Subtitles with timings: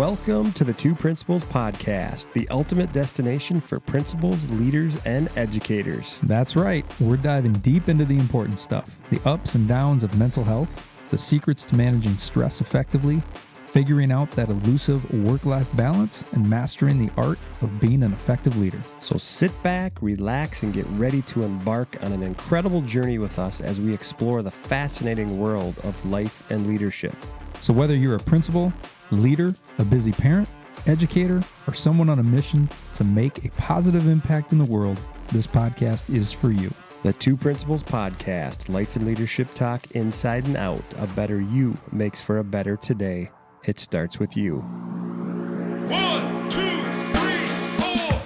[0.00, 6.16] Welcome to the Two Principals Podcast, the ultimate destination for principals, leaders, and educators.
[6.22, 6.86] That's right.
[7.00, 11.18] We're diving deep into the important stuff the ups and downs of mental health, the
[11.18, 13.22] secrets to managing stress effectively,
[13.66, 18.56] figuring out that elusive work life balance, and mastering the art of being an effective
[18.56, 18.80] leader.
[19.00, 23.60] So sit back, relax, and get ready to embark on an incredible journey with us
[23.60, 27.14] as we explore the fascinating world of life and leadership.
[27.60, 28.72] So, whether you're a principal,
[29.10, 30.48] leader, a busy parent,
[30.86, 35.00] educator, or someone on a mission to make a positive impact in the world,
[35.32, 36.70] this podcast is for you.
[37.02, 40.84] The Two Principals Podcast, life and leadership talk inside and out.
[40.98, 43.30] A better you makes for a better today.
[43.64, 44.58] It starts with you.
[44.58, 46.82] One, two,
[47.14, 47.46] three,
[47.78, 48.18] four.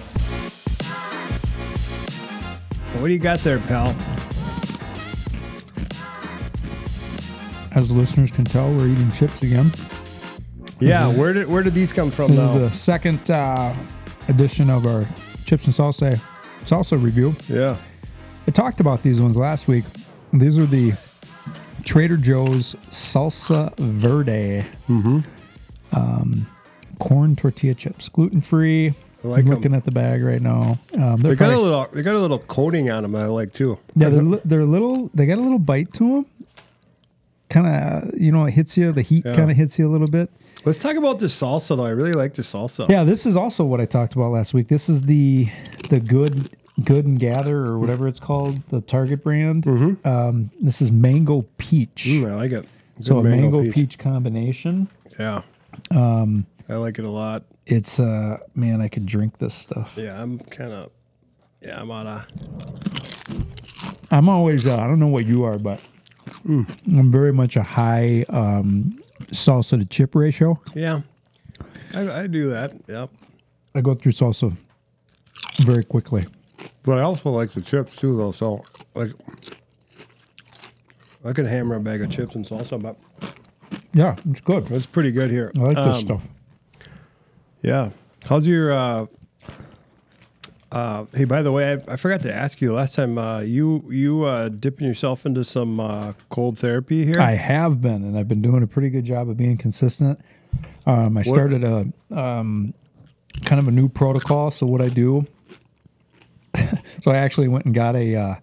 [3.01, 3.95] What do you got there, pal?
[7.77, 9.71] As listeners can tell, we're eating chips again.
[10.81, 12.57] Yeah, where did where did these come from This though?
[12.57, 13.75] is the second uh,
[14.29, 15.07] edition of our
[15.47, 16.21] chips and salsa
[16.65, 17.35] salsa review.
[17.49, 17.77] Yeah.
[18.47, 19.85] I talked about these ones last week.
[20.33, 20.95] These are the
[21.85, 24.65] Trader Joe's Salsa Verde
[25.93, 26.47] um,
[26.99, 28.95] corn tortilla chips, gluten free.
[29.23, 30.79] Like I'm looking at the bag right now.
[30.93, 33.79] Um, they're got a little they got a little coating on them I like too.
[33.97, 35.11] yeah, they're li- they're a little.
[35.15, 36.27] They got a little bite to them.
[37.49, 38.93] Kind of, you know, it hits you.
[38.93, 39.35] The heat Yeah.
[39.37, 40.31] kind of hits you a little bit.
[40.65, 41.85] Let's talk about the salsa though.
[41.85, 42.89] I really like the salsa.
[42.89, 44.69] Yeah, this is also what I talked about last week.
[44.69, 45.51] This is the
[45.91, 49.67] the good good and gather or whatever it's called, the Target brand.
[50.05, 52.07] Um, this is mango peach.
[52.07, 52.67] Mm, I like it.
[53.01, 53.99] so a mango, peach.
[53.99, 54.89] combination.
[55.19, 55.43] Yeah.
[55.91, 57.45] Um I like it a lot.
[57.67, 59.95] It's uh man, I could drink this stuff.
[59.97, 60.91] Yeah, I'm kind of
[61.61, 62.27] yeah, I'm on a
[64.11, 65.81] I'm always uh, I don't know what you are, but
[66.47, 70.61] I'm very much a high um, salsa to chip ratio.
[70.75, 71.01] yeah.
[71.95, 72.73] I, I do that.
[72.89, 73.11] Yep.
[73.75, 74.57] I go through salsa
[75.61, 76.27] very quickly.
[76.83, 78.33] But I also like the chips too, though.
[78.33, 78.65] So
[78.95, 79.13] like,
[81.25, 82.97] I could hammer a bag of chips and salsa, but
[83.93, 84.71] Yeah, it's good.
[84.71, 85.53] it's pretty good here.
[85.57, 86.29] I like this Um, stuff.
[87.63, 87.91] Yeah.
[88.25, 88.73] How's your?
[88.73, 89.07] uh
[90.75, 93.17] uh, hey, by the way, I, I forgot to ask you last time.
[93.17, 97.21] Uh, you you uh, dipping yourself into some uh, cold therapy here?
[97.21, 100.21] I have been, and I've been doing a pretty good job of being consistent.
[100.85, 102.75] Um, I started a um,
[103.45, 104.51] kind of a new protocol.
[104.51, 105.27] So what I do,
[107.01, 108.35] so I actually went and got a uh,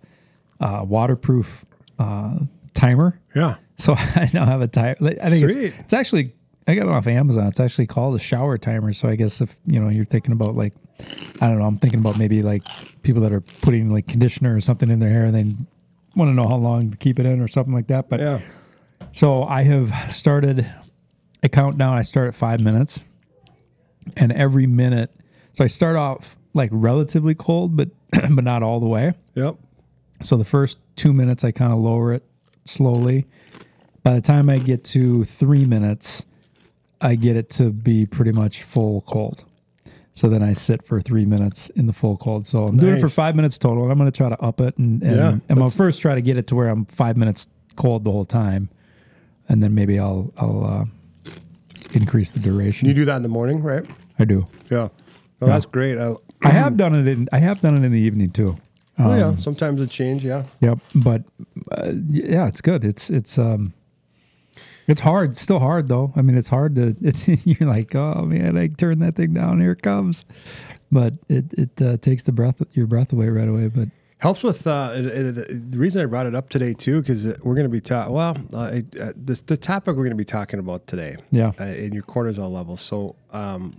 [0.61, 1.65] uh, waterproof
[1.99, 2.39] uh,
[2.73, 3.19] timer.
[3.35, 3.55] yeah.
[3.77, 4.95] So I now have a timer.
[5.01, 6.33] I think it's, it's actually
[6.67, 7.47] I got it off Amazon.
[7.47, 8.93] It's actually called a shower timer.
[8.93, 10.73] So I guess if you know you're thinking about like
[11.41, 12.63] I don't know, I'm thinking about maybe like
[13.03, 15.55] people that are putting like conditioner or something in their hair and they
[16.15, 18.09] want to know how long to keep it in or something like that.
[18.09, 18.41] But Yeah.
[19.13, 20.71] so I have started
[21.43, 21.97] a countdown.
[21.97, 22.99] I start at five minutes,
[24.15, 25.11] and every minute,
[25.53, 29.13] so I start off like relatively cold, but but not all the way.
[29.35, 29.55] Yep.
[30.21, 32.23] So the first two minutes, I kind of lower it
[32.65, 33.25] slowly.
[34.03, 36.23] By the time I get to three minutes,
[37.01, 39.43] I get it to be pretty much full cold.
[40.13, 42.45] So then I sit for three minutes in the full cold.
[42.45, 44.59] So I'm doing it for five minutes total, and I'm going to try to up
[44.59, 44.77] it.
[44.77, 47.15] And, and Yeah, I'm going to first try to get it to where I'm five
[47.17, 47.47] minutes
[47.77, 48.69] cold the whole time,
[49.47, 51.31] and then maybe I'll I'll uh,
[51.93, 52.87] increase the duration.
[52.87, 53.85] You do that in the morning, right?
[54.19, 54.47] I do.
[54.69, 54.89] Yeah.
[55.41, 55.97] Oh, that's great.
[55.97, 56.13] I,
[56.43, 58.57] I have done it in I have done it in the evening too.
[58.99, 59.35] oh Um, yeah.
[59.37, 60.23] Sometimes it change.
[60.23, 60.43] Yeah.
[60.59, 61.23] Yep, but
[61.71, 62.83] uh, yeah, it's good.
[62.83, 63.73] It's it's um,
[64.87, 65.31] it's hard.
[65.31, 66.11] It's still hard though.
[66.15, 66.95] I mean, it's hard to.
[67.01, 69.59] It's you're like, oh man, I turn that thing down.
[69.61, 70.25] Here it comes.
[70.91, 73.67] But it it uh, takes the breath your breath away right away.
[73.67, 77.25] But Helps with uh, it, it, the reason I brought it up today too, because
[77.39, 78.13] we're going to be talking.
[78.13, 81.53] Well, uh, it, uh, the the topic we're going to be talking about today, Yeah.
[81.59, 82.81] uh, in your cortisol levels.
[82.81, 83.77] So, um,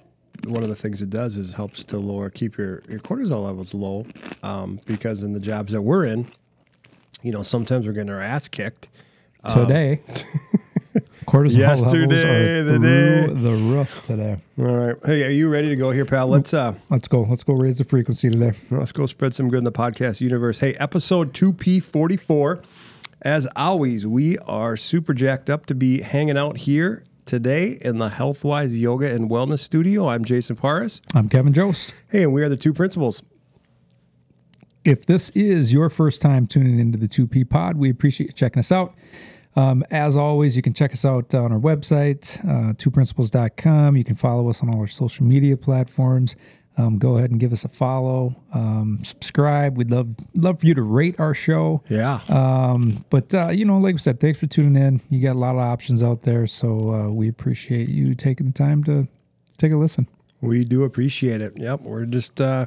[0.48, 3.72] one of the things it does is helps to lower, keep your your cortisol levels
[3.72, 4.04] low,
[4.42, 6.26] um, because in the jobs that we're in,
[7.22, 8.88] you know, sometimes we're getting our ass kicked.
[9.54, 10.00] today,
[11.32, 13.26] cortisol Yesterday, the day.
[13.26, 14.36] the roof today.
[14.58, 16.28] All right, hey, are you ready to go here, pal?
[16.28, 17.22] Let's uh, Let's go.
[17.22, 18.52] Let's go raise the frequency today.
[18.70, 20.58] Let's go spread some good in the podcast universe.
[20.58, 22.62] Hey, episode 2P44.
[23.22, 28.10] As always, we are super jacked up to be hanging out here today in the
[28.10, 30.08] Healthwise Yoga and Wellness Studio.
[30.08, 31.00] I'm Jason Paris.
[31.14, 31.94] I'm Kevin Jost.
[32.10, 33.22] Hey, and we are the two principals.
[34.84, 38.58] If this is your first time tuning into the 2P pod, we appreciate you checking
[38.58, 38.94] us out.
[39.54, 43.96] Um, as always, you can check us out on our website, uh, 2principals.com.
[43.96, 46.36] You can follow us on all our social media platforms.
[46.78, 49.76] Um, go ahead and give us a follow, um, subscribe.
[49.76, 51.82] We'd love love for you to rate our show.
[51.90, 52.20] Yeah.
[52.30, 55.02] Um, but uh, you know, like we said, thanks for tuning in.
[55.10, 58.52] You got a lot of options out there, so uh, we appreciate you taking the
[58.52, 59.06] time to
[59.58, 60.08] take a listen.
[60.40, 61.56] We do appreciate it.
[61.56, 61.82] Yep.
[61.82, 62.66] We're just, uh,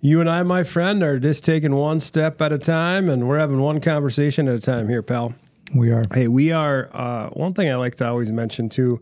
[0.00, 3.38] you and I, my friend, are just taking one step at a time and we're
[3.38, 5.34] having one conversation at a time here, pal.
[5.74, 6.02] We are.
[6.12, 9.00] Hey, we are, uh, one thing I like to always mention too,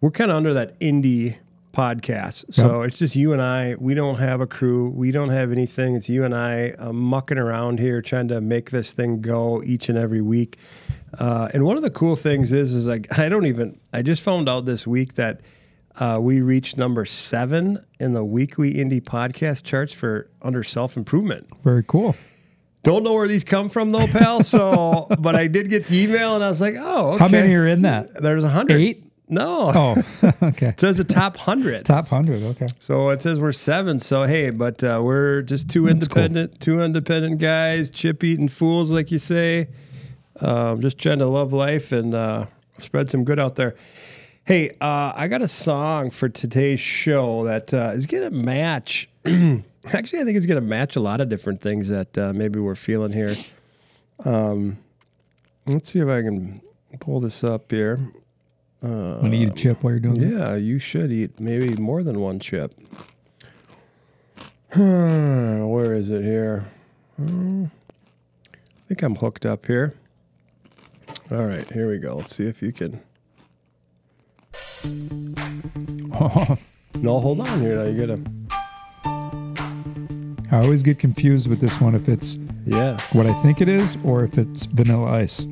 [0.00, 1.36] we're kind of under that indie
[1.72, 2.52] podcast.
[2.52, 3.76] So it's just you and I.
[3.78, 4.90] We don't have a crew.
[4.90, 5.96] We don't have anything.
[5.96, 9.88] It's you and I uh, mucking around here trying to make this thing go each
[9.88, 10.58] and every week.
[11.18, 13.78] Uh, and one of the cool things is, is like I don't even.
[13.92, 15.40] I just found out this week that
[15.96, 21.48] uh, we reached number seven in the weekly indie podcast charts for under self improvement.
[21.62, 22.16] Very cool.
[22.82, 24.42] Don't know where these come from though, pal.
[24.42, 27.18] So, but I did get the email and I was like, oh, okay.
[27.18, 28.20] How many are in that?
[28.20, 28.80] There's a hundred.
[28.80, 29.04] Eight?
[29.28, 29.72] No.
[29.74, 30.68] Oh, okay.
[30.68, 31.86] It says the top hundred.
[31.86, 32.42] Top 100.
[32.42, 32.66] Okay.
[32.80, 33.98] So it says we're seven.
[33.98, 36.22] So hey, but uh, we're just two That's cool.
[36.24, 39.68] independent, two independent guys, chip eating fools, like you say.
[40.40, 42.46] Um, just trying to love life and uh,
[42.78, 43.76] spread some good out there.
[44.44, 49.08] Hey, uh, I got a song for today's show that uh, is going to match.
[49.92, 52.60] Actually, I think it's going to match a lot of different things that uh, maybe
[52.60, 53.34] we're feeling here.
[54.24, 54.78] Um,
[55.68, 56.60] let's see if I can
[57.00, 57.98] pull this up here.
[58.80, 60.38] Want to eat a chip while you're doing that?
[60.38, 62.74] Yeah, you should eat maybe more than one chip.
[64.74, 66.66] Where is it here?
[67.16, 67.66] Hmm.
[68.52, 69.94] I think I'm hooked up here.
[71.30, 72.16] All right, here we go.
[72.16, 73.00] Let's see if you can.
[77.00, 77.76] No, hold on here.
[77.76, 78.20] Now you gotta.
[80.52, 82.98] I always get confused with this one if it's Yeah.
[83.12, 85.46] what I think it is or if it's vanilla ice.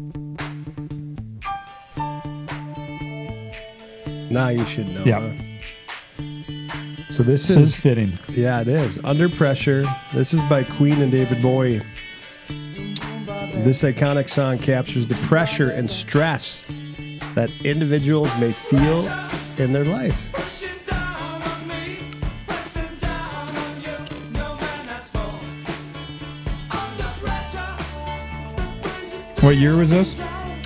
[4.31, 5.03] Now you should know.
[5.05, 5.21] Yeah.
[5.21, 5.33] huh?
[7.11, 8.13] So this This is is fitting.
[8.33, 8.99] Yeah, it is.
[9.03, 9.85] Under Pressure.
[10.13, 11.83] This is by Queen and David Bowie.
[13.65, 16.65] This iconic song captures the pressure and stress
[17.35, 19.05] that individuals may feel
[19.59, 20.29] in their lives.
[29.41, 30.23] What year was this?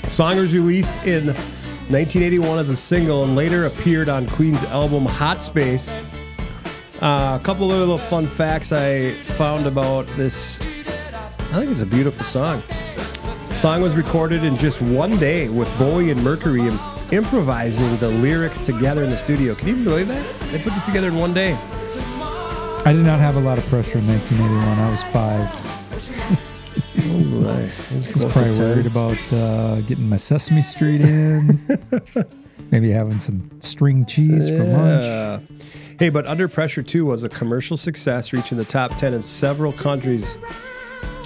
[0.09, 5.41] Song was released in 1981 as a single and later appeared on Queen's album Hot
[5.41, 5.93] Space.
[7.00, 10.61] Uh, a couple of little fun facts I found about this.
[10.61, 12.65] I think it's a beautiful song.
[13.47, 16.81] The song was recorded in just one day with Bowie and Mercury im-
[17.12, 19.55] improvising the lyrics together in the studio.
[19.55, 20.41] Can you believe that?
[20.50, 21.53] They put this together in one day.
[22.85, 24.79] I did not have a lot of pressure in 1981.
[24.79, 25.63] I was five.
[27.14, 31.61] Was probably worried about uh, getting my Sesame Street in.
[32.70, 35.43] Maybe having some string cheese for lunch.
[36.00, 39.72] Hey, but Under Pressure 2 was a commercial success, reaching the top 10 in several
[39.72, 40.26] countries,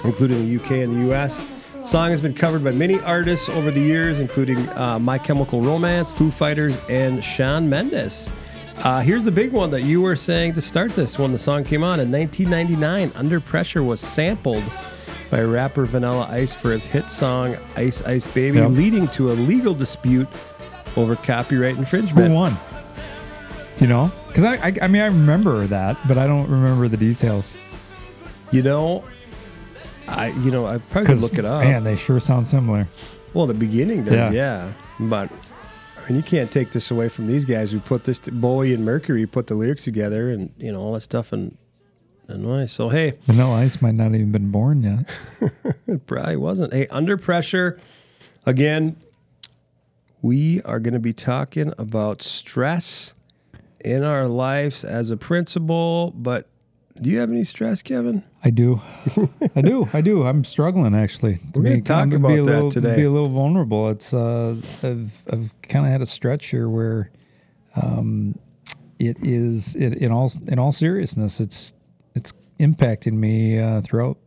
[0.03, 1.39] including the UK and the US.
[1.73, 5.61] The song has been covered by many artists over the years, including uh, My Chemical
[5.61, 8.31] Romance, Foo Fighters, and Shawn Mendes.
[8.77, 11.63] Uh, here's the big one that you were saying to start this when the song
[11.63, 11.99] came on.
[11.99, 14.63] In 1999, Under Pressure was sampled
[15.29, 18.71] by rapper Vanilla Ice for his hit song Ice Ice Baby, Yep.
[18.71, 20.27] leading to a legal dispute
[20.95, 22.27] over copyright infringement.
[22.29, 22.57] Who won?
[23.79, 24.11] You know?
[24.27, 27.55] Because I, I, I mean, I remember that, but I don't remember the details.
[28.51, 29.03] You know,
[30.07, 31.63] I you know I probably could look it up.
[31.63, 32.87] Man, they sure sound similar.
[33.33, 34.31] Well, the beginning does, Yeah.
[34.31, 34.73] yeah.
[34.99, 35.29] But
[35.97, 38.17] I mean, you can't take this away from these guys who put this.
[38.19, 41.55] To, Bowie and Mercury put the lyrics together, and you know all that stuff, and
[42.29, 42.65] and why?
[42.67, 45.51] So hey, Vanilla Ice might not even been born yet.
[45.87, 46.73] it probably wasn't.
[46.73, 47.79] Hey, under pressure.
[48.45, 48.97] Again,
[50.21, 53.13] we are going to be talking about stress
[53.83, 56.11] in our lives as a principal.
[56.15, 56.47] But
[57.01, 58.23] do you have any stress, Kevin?
[58.43, 58.81] I do.
[59.55, 59.89] I do.
[59.93, 60.23] I do.
[60.25, 61.35] I'm struggling actually.
[61.37, 62.95] To We're gonna be- talk about a that little, today.
[62.95, 63.89] Be a little vulnerable.
[63.89, 67.11] It's uh, I've I've kind of had a stretch here where,
[67.75, 68.37] um,
[68.97, 71.73] it is it, in all in all seriousness, it's
[72.59, 74.17] impacting me uh, throughout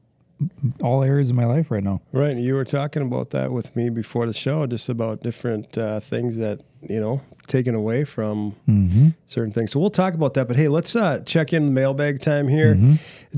[0.83, 2.01] all areas of my life right now.
[2.12, 2.37] Right.
[2.37, 6.37] You were talking about that with me before the show, just about different uh, things
[6.39, 9.09] that, you know, taken away from Mm-hmm.
[9.27, 9.71] certain things.
[9.73, 10.49] So we'll talk about that.
[10.49, 12.77] But hey, let's uh, check in mailbag time here.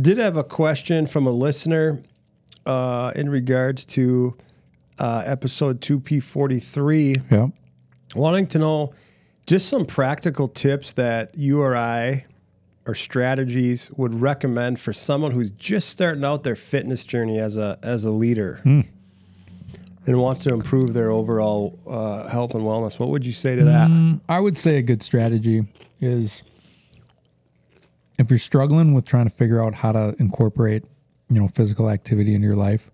[0.01, 2.03] Did have a question from a listener
[2.65, 4.37] uh, in regards to
[4.99, 7.49] uh, episode 2P43, Yeah.
[8.15, 8.95] wanting to know
[9.47, 12.25] just some practical tips that you or I
[12.87, 17.79] or strategies would recommend for someone who's just starting out their fitness journey as a
[17.83, 18.61] as a leader
[20.07, 22.99] and wants to improve their overall uh, health and wellness.
[22.99, 23.89] What would you say to that?
[23.89, 25.67] Mm, I would say a good strategy
[26.01, 26.43] is
[28.19, 30.85] if you're struggling with trying to figure out how to incorporate,
[31.31, 32.91] you know, physical activity into your life,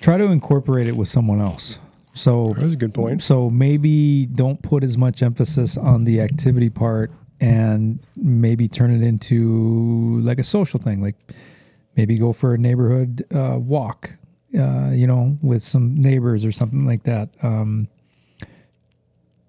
[0.00, 1.78] try to incorporate it with someone else.
[2.14, 3.22] So That's a good point.
[3.22, 9.02] So maybe don't put as much emphasis on the activity part and maybe turn it
[9.06, 11.00] into like a social thing.
[11.02, 11.16] Like
[11.96, 14.10] maybe go for a neighborhood uh, walk,
[14.58, 17.30] uh, you know, with some neighbors or something like that.
[17.42, 17.88] Um,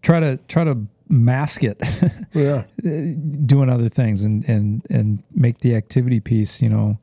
[0.02, 0.78] try to try to
[1.10, 1.78] mask it
[2.34, 2.64] Yeah.
[2.82, 6.98] doing other things and and and make the activity piece you know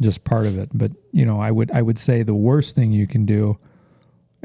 [0.00, 2.90] just part of it but you know i would i would say the worst thing
[2.90, 3.56] you can do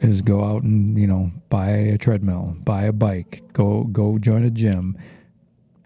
[0.03, 4.43] is go out and you know buy a treadmill buy a bike go go join
[4.45, 4.95] a gym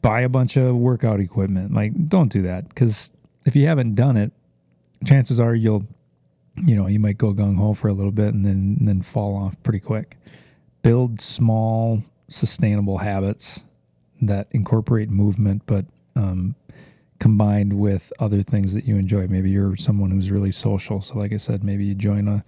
[0.06, 1.74] buy a bunch of workout equipment.
[1.74, 3.12] Like don't do that because
[3.46, 4.32] if you haven't done it
[5.06, 5.86] chances are you'll
[6.66, 9.36] you know you might go gung-ho for a little bit and then and then fall
[9.36, 10.18] off pretty quick.
[10.84, 13.64] Build small sustainable habits
[14.22, 15.86] that incorporate movement but
[16.16, 16.56] um,
[17.20, 19.28] combined with other things that you enjoy.
[19.28, 22.44] Maybe you're someone who's really social so like i said maybe you join a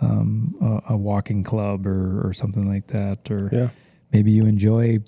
[0.00, 0.54] um,
[0.88, 3.68] a, a walking club or, or something like that or Yeah.
[4.12, 4.98] maybe you enjoy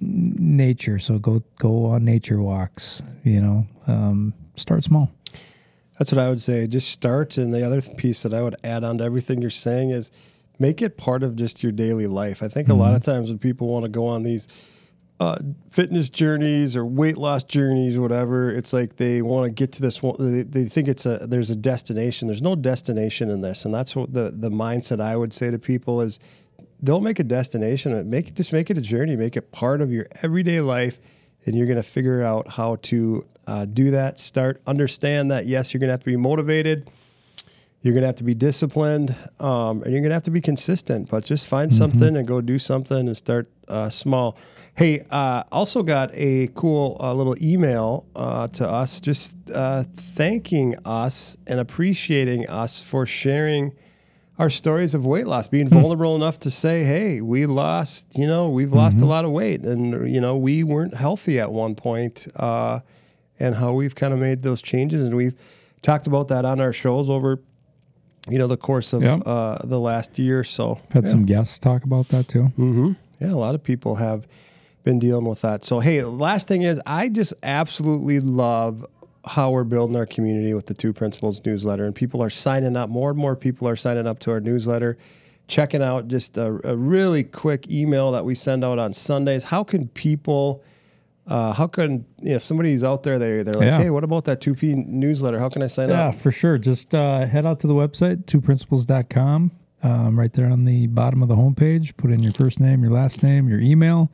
[0.00, 5.10] nature so go go on nature walks you know um, start small
[5.98, 6.66] That's what I would say.
[6.68, 7.36] Just start.
[7.36, 10.10] And the other piece that I would add on to everything you're saying is
[10.58, 12.42] make it part of just your daily life.
[12.42, 14.46] I think a lot of times when people want to go on these
[15.20, 15.38] uh,
[15.70, 19.82] fitness journeys or weight loss journeys or whatever, it's like they want to get to
[19.82, 20.14] this one.
[20.18, 22.28] They, they think it's a there's a destination.
[22.28, 25.58] There's no destination in this, and that's what the the mindset I would say to
[25.58, 26.20] people is
[26.82, 28.08] don't make a destination.
[28.08, 29.16] Make just make it a journey.
[29.16, 31.00] Make it part of your everyday life,
[31.44, 34.18] and you're going to figure out how to uh, do that.
[34.18, 36.88] Start understand that yes, you're going to have to be motivated.
[37.80, 40.40] You're going to have to be disciplined, um, and you're going to have to be
[40.40, 41.08] consistent.
[41.08, 44.36] But just find something and go do something and start uh, small.
[44.74, 50.76] Hey, uh, also got a cool uh, little email uh, to us, just uh, thanking
[50.84, 53.74] us and appreciating us for sharing
[54.38, 58.06] our stories of weight loss, being vulnerable enough to say, "Hey, we lost.
[58.16, 61.50] You know, we've lost a lot of weight, and you know, we weren't healthy at
[61.52, 62.80] one point, uh,
[63.40, 65.34] and how we've kind of made those changes, and we've
[65.82, 67.40] talked about that on our shows over,
[68.28, 69.14] you know, the course of Yeah.
[69.16, 70.40] uh, the last year.
[70.40, 71.10] or So had yeah.
[71.10, 72.92] some guests talk about that too Mm-hmm.
[73.20, 74.26] Yeah, a lot of people have
[74.84, 75.64] been dealing with that.
[75.64, 78.86] So, hey, last thing is, I just absolutely love
[79.26, 82.88] how we're building our community with the Two Principals newsletter, and people are signing up.
[82.88, 84.96] More and more people are signing up to our newsletter,
[85.48, 89.44] checking out just a, a really quick email that we send out on Sundays.
[89.44, 90.62] How can people?
[91.26, 93.82] Uh, how can you know, if somebody's out there, they they're like, Yeah.
[93.82, 95.38] hey, what about that 2P newsletter?
[95.38, 96.14] How can I sign Yeah, up?
[96.14, 96.56] Yeah, for sure.
[96.56, 99.50] Just uh, head out to the website, 2principals.com.
[99.82, 102.90] Um, right there on the bottom of the homepage, put in your first name, your
[102.92, 104.10] last name, your email.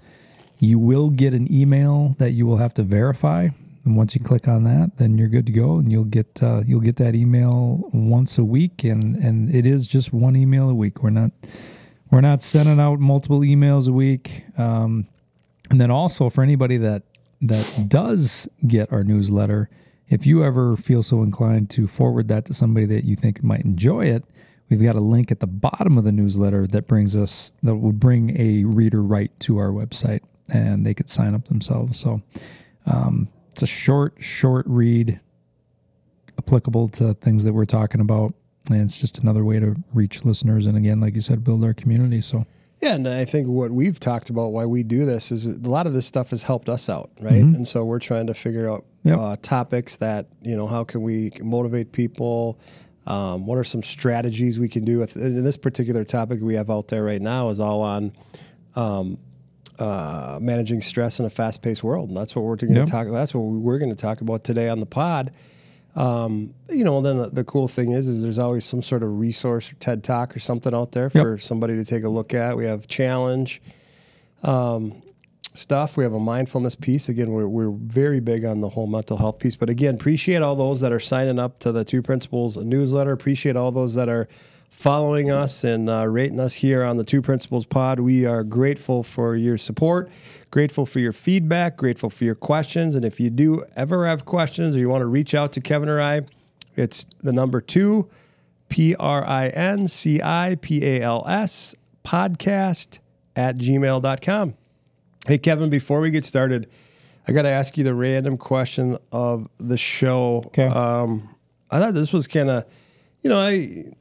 [0.58, 3.48] You will get an email that you will have to verify.
[3.84, 6.62] And once you click on that, then you're good to go, and you'll get uh,
[6.66, 10.74] you'll get that email once a week, and and it is just one email a
[10.74, 11.02] week.
[11.02, 11.32] We're not
[12.10, 14.44] we're not sending out multiple emails a week.
[14.56, 15.08] Um,
[15.70, 17.02] and then also for anybody that
[17.40, 19.68] that does get our newsletter,
[20.08, 23.64] if you ever feel so inclined to forward that to somebody that you think might
[23.64, 24.24] enjoy it,
[24.68, 28.00] we've got a link at the bottom of the newsletter that brings us that would
[28.00, 31.98] bring a reader right to our website and they could sign up themselves.
[31.98, 32.22] So
[32.86, 35.20] um, it's a short, short read
[36.36, 38.34] applicable to things that we're talking about.
[38.68, 41.72] And it's just another way to reach listeners and again, like you said, build our
[41.72, 42.20] community.
[42.20, 42.46] So
[42.82, 45.86] Yeah, and I think what we've talked about why we do this is a lot
[45.86, 47.44] of this stuff has helped us out, right?
[47.44, 49.18] And so we're trying to figure out Yep.
[49.18, 52.58] uh, topics that you know how can we motivate people.
[53.06, 56.70] Um, what are some strategies we can do with in this particular topic we have
[56.70, 58.12] out there right now is all on
[58.74, 59.18] um,
[59.78, 62.88] uh, managing stress in a fast-paced world, and that's what we're going to Yep.
[62.88, 63.06] talk.
[63.10, 65.32] That's what we're going to talk about today on the pod.
[65.96, 69.18] Um, you know, then the, the cool thing is, is there's always some sort of
[69.18, 72.56] resource, TED Talk or something out there for somebody to take a look at.
[72.56, 73.62] We have challenge
[74.42, 75.02] um,
[75.54, 75.96] stuff.
[75.96, 77.08] We have a mindfulness piece.
[77.08, 79.54] Again, we're, we're very big on the whole mental health piece.
[79.56, 83.12] But again, appreciate all those that are signing up to the Two Principals newsletter.
[83.12, 84.28] Appreciate all those that are
[84.76, 88.00] following us and uh, rating us here on the Two Principals Pod.
[88.00, 90.10] We are grateful for your support,
[90.50, 92.94] grateful for your feedback, grateful for your questions.
[92.94, 95.88] And if you do ever have questions or you want to reach out to Kevin
[95.88, 96.22] or I,
[96.76, 98.10] it's the number two,
[98.68, 102.98] P R I N C I P A L S, podcast
[103.36, 104.54] at gmail.com.
[105.26, 106.68] Hey, Kevin, before we get started,
[107.26, 110.42] I got to ask you the random question of the show.
[110.48, 110.66] Okay.
[110.66, 111.34] Um,
[111.70, 112.64] I thought this was kind of,
[113.22, 113.94] you know, I,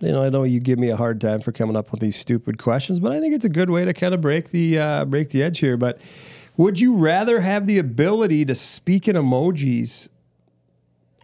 [0.00, 2.16] you know, I know you give me a hard time for coming up with these
[2.16, 5.04] stupid questions, but I think it's a good way to kind of break the uh,
[5.04, 5.76] break the edge here.
[5.76, 6.00] But
[6.56, 10.08] would you rather have the ability to speak in emojis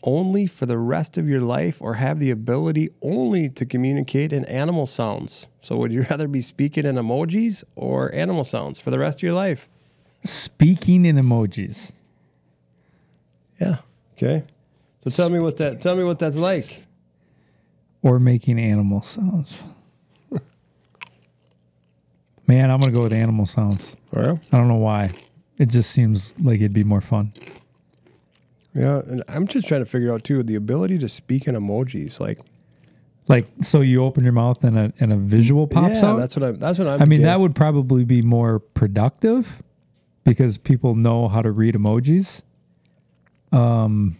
[0.02, 4.44] only for the rest of your life or have the ability only to communicate in
[4.46, 5.46] animal sounds?
[5.60, 9.22] So, would you rather be speaking in emojis or animal sounds for the rest of
[9.22, 9.68] your life?
[10.24, 11.92] Speaking in emojis.
[13.60, 13.78] Yeah.
[14.16, 14.44] Okay.
[15.04, 16.84] So tell me what that tell me what that's like.
[18.04, 19.64] Or making animal sounds.
[22.46, 23.96] Man, I'm gonna go with animal sounds.
[24.14, 24.36] Oh, yeah.
[24.52, 25.12] I don't know why.
[25.58, 27.32] It just seems like it'd be more fun.
[28.74, 32.18] Yeah, and I'm just trying to figure out too the ability to speak in emojis.
[32.20, 32.40] Like,
[33.28, 36.16] Like, so you open your mouth and a and a visual pops yeah, out.
[36.18, 36.56] that's what I'm.
[36.58, 37.00] That's what I'm.
[37.00, 39.62] I mean, that would probably be more productive
[40.24, 42.42] because people know how to read emojis.
[43.52, 44.16] Um,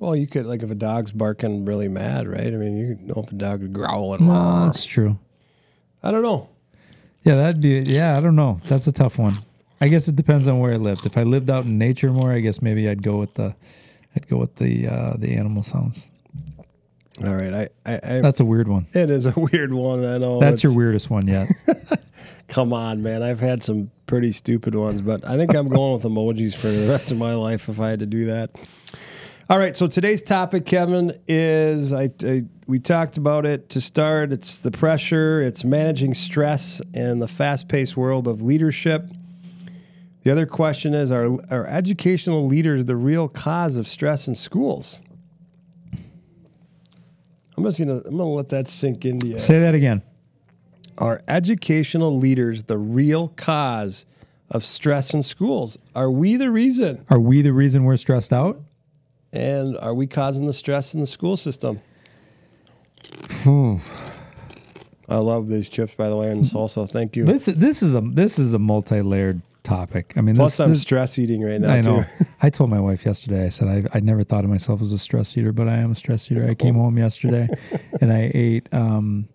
[0.00, 2.46] Well, you could like if a dog's barking really mad, right?
[2.46, 4.26] I mean, you know if a dog is growling.
[4.26, 5.18] No, that's true.
[6.02, 6.48] I don't know.
[7.22, 7.80] Yeah, that'd be.
[7.80, 8.60] Yeah, I don't know.
[8.64, 9.34] That's a tough one.
[9.78, 11.04] I guess it depends on where I lived.
[11.04, 13.54] If I lived out in nature more, I guess maybe I'd go with the,
[14.16, 16.06] I'd go with the uh, the animal sounds.
[17.22, 18.86] All right, I, I, I That's a weird one.
[18.94, 20.02] it is a weird one.
[20.02, 20.40] I know.
[20.40, 21.50] That's your weirdest one yet.
[22.48, 23.22] Come on, man.
[23.22, 26.88] I've had some pretty stupid ones, but I think I'm going with emojis for the
[26.88, 28.50] rest of my life if I had to do that.
[29.50, 29.76] All right.
[29.76, 34.32] So today's topic, Kevin, is I, I we talked about it to start.
[34.32, 35.42] It's the pressure.
[35.42, 39.10] It's managing stress in the fast-paced world of leadership.
[40.22, 45.00] The other question is: Are are educational leaders the real cause of stress in schools?
[47.56, 49.40] I'm just gonna I'm gonna let that sink into you.
[49.40, 50.02] Say that again.
[50.96, 54.06] Are educational leaders the real cause
[54.48, 55.76] of stress in schools?
[55.92, 57.04] Are we the reason?
[57.10, 58.62] Are we the reason we're stressed out?
[59.32, 61.80] And are we causing the stress in the school system?
[63.46, 63.80] Ooh.
[65.08, 66.88] I love these chips, by the way, and the salsa.
[66.90, 67.24] Thank you.
[67.24, 70.12] This this is a this is a multi-layered topic.
[70.16, 72.02] I mean, Plus, this, I'm this- stress eating right now, I know.
[72.18, 72.26] too.
[72.42, 73.46] I told my wife yesterday.
[73.46, 75.90] I said I I never thought of myself as a stress eater, but I am
[75.92, 76.46] a stress eater.
[76.48, 77.48] I came home yesterday,
[78.00, 79.28] and I ate um,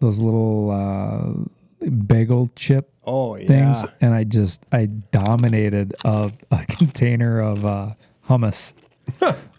[0.00, 3.46] those little uh, bagel chip Oh, yeah.
[3.48, 7.90] things, and I just I dominated a, a container of uh,
[8.28, 8.72] hummus.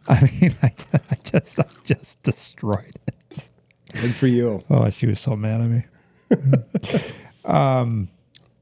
[0.12, 3.50] I mean, I, ju- I just I just destroyed it.
[3.94, 4.64] Good for you.
[4.70, 7.04] Oh, she was so mad at me.
[7.46, 8.10] um,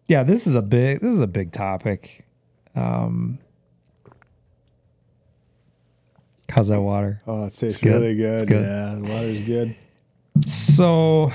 [0.07, 2.25] yeah, this is a big this is a big topic.
[2.75, 3.39] Um,
[6.49, 7.19] how's that water?
[7.27, 7.93] Oh, it tastes good.
[7.93, 8.47] really It's good.
[8.49, 8.65] good.
[8.65, 9.75] Yeah, the water's good.
[10.45, 11.31] So,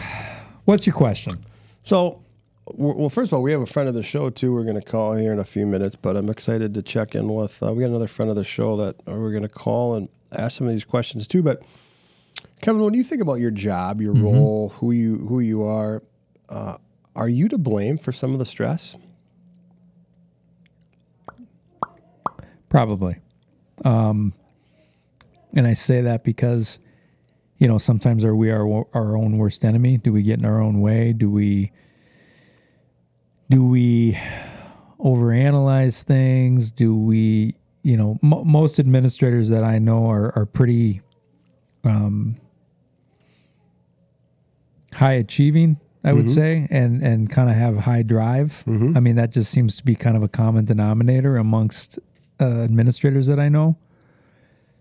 [0.65, 1.37] what's your question?
[1.83, 2.23] So, w-
[2.67, 4.53] well, first of all, we have a friend of the show too.
[4.53, 7.33] We're going to call here in a few minutes, but I'm excited to check in
[7.33, 7.63] with.
[7.63, 10.09] Uh, we got another friend of the show that uh, we're going to call and
[10.31, 11.43] ask some of these questions too.
[11.43, 11.63] But
[12.61, 16.03] Kevin, when you think about your job, your role, who you who you are,
[16.49, 16.77] uh,
[17.17, 18.97] are you to blame for some of the stress?
[22.69, 23.17] Probably.
[23.85, 24.33] Um,
[25.53, 26.79] and I say that because,
[27.59, 29.99] you know, sometimes are we our our own worst enemy?
[29.99, 31.13] Do we get in our own way?
[31.13, 31.73] Do we
[33.53, 34.19] do we
[34.99, 36.71] overanalyze things?
[36.71, 41.03] Do we, you know, mo most administrators that I know are are pretty
[41.85, 42.37] um,
[44.95, 45.79] high achieving.
[46.03, 48.65] I would say, and and kind of have high drive.
[48.97, 51.99] I mean, that just seems to be kind of a common denominator amongst
[52.41, 53.77] uh, administrators that I know.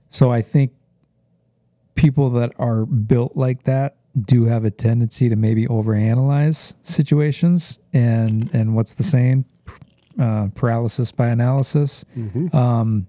[0.10, 0.72] So I think
[1.96, 8.50] people that are built like that do have a tendency to maybe overanalyze situations and
[8.54, 9.46] and what's the saying
[10.20, 12.04] uh, paralysis by analysis
[12.54, 13.08] um,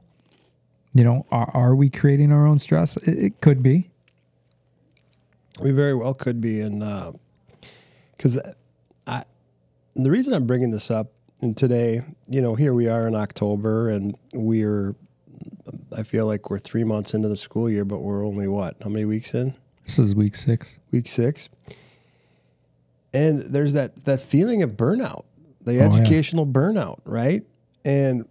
[0.94, 3.90] you know are, are we creating our own stress it, it could be
[5.60, 6.80] We very well could be, and
[8.16, 8.40] because
[9.06, 9.24] I,
[9.94, 13.90] the reason I'm bringing this up, and today, you know, here we are in October,
[13.90, 14.94] and we're,
[15.94, 18.76] I feel like we're three months into the school year, but we're only what?
[18.82, 19.54] How many weeks in?
[19.84, 21.48] This is week six Week six.
[23.14, 25.24] And there's that that feeling of burnout,
[25.60, 25.82] the Oh, yeah.
[25.84, 27.42] educational burnout, right?
[27.84, 28.26] And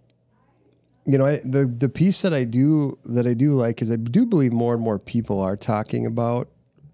[1.04, 3.96] you know, I, the the piece that I do that I do like is I
[3.96, 6.48] do believe more and more people are talking about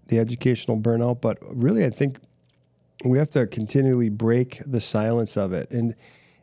[0.07, 2.19] the educational burnout, but really I think
[3.05, 5.95] we have to continually break the silence of it and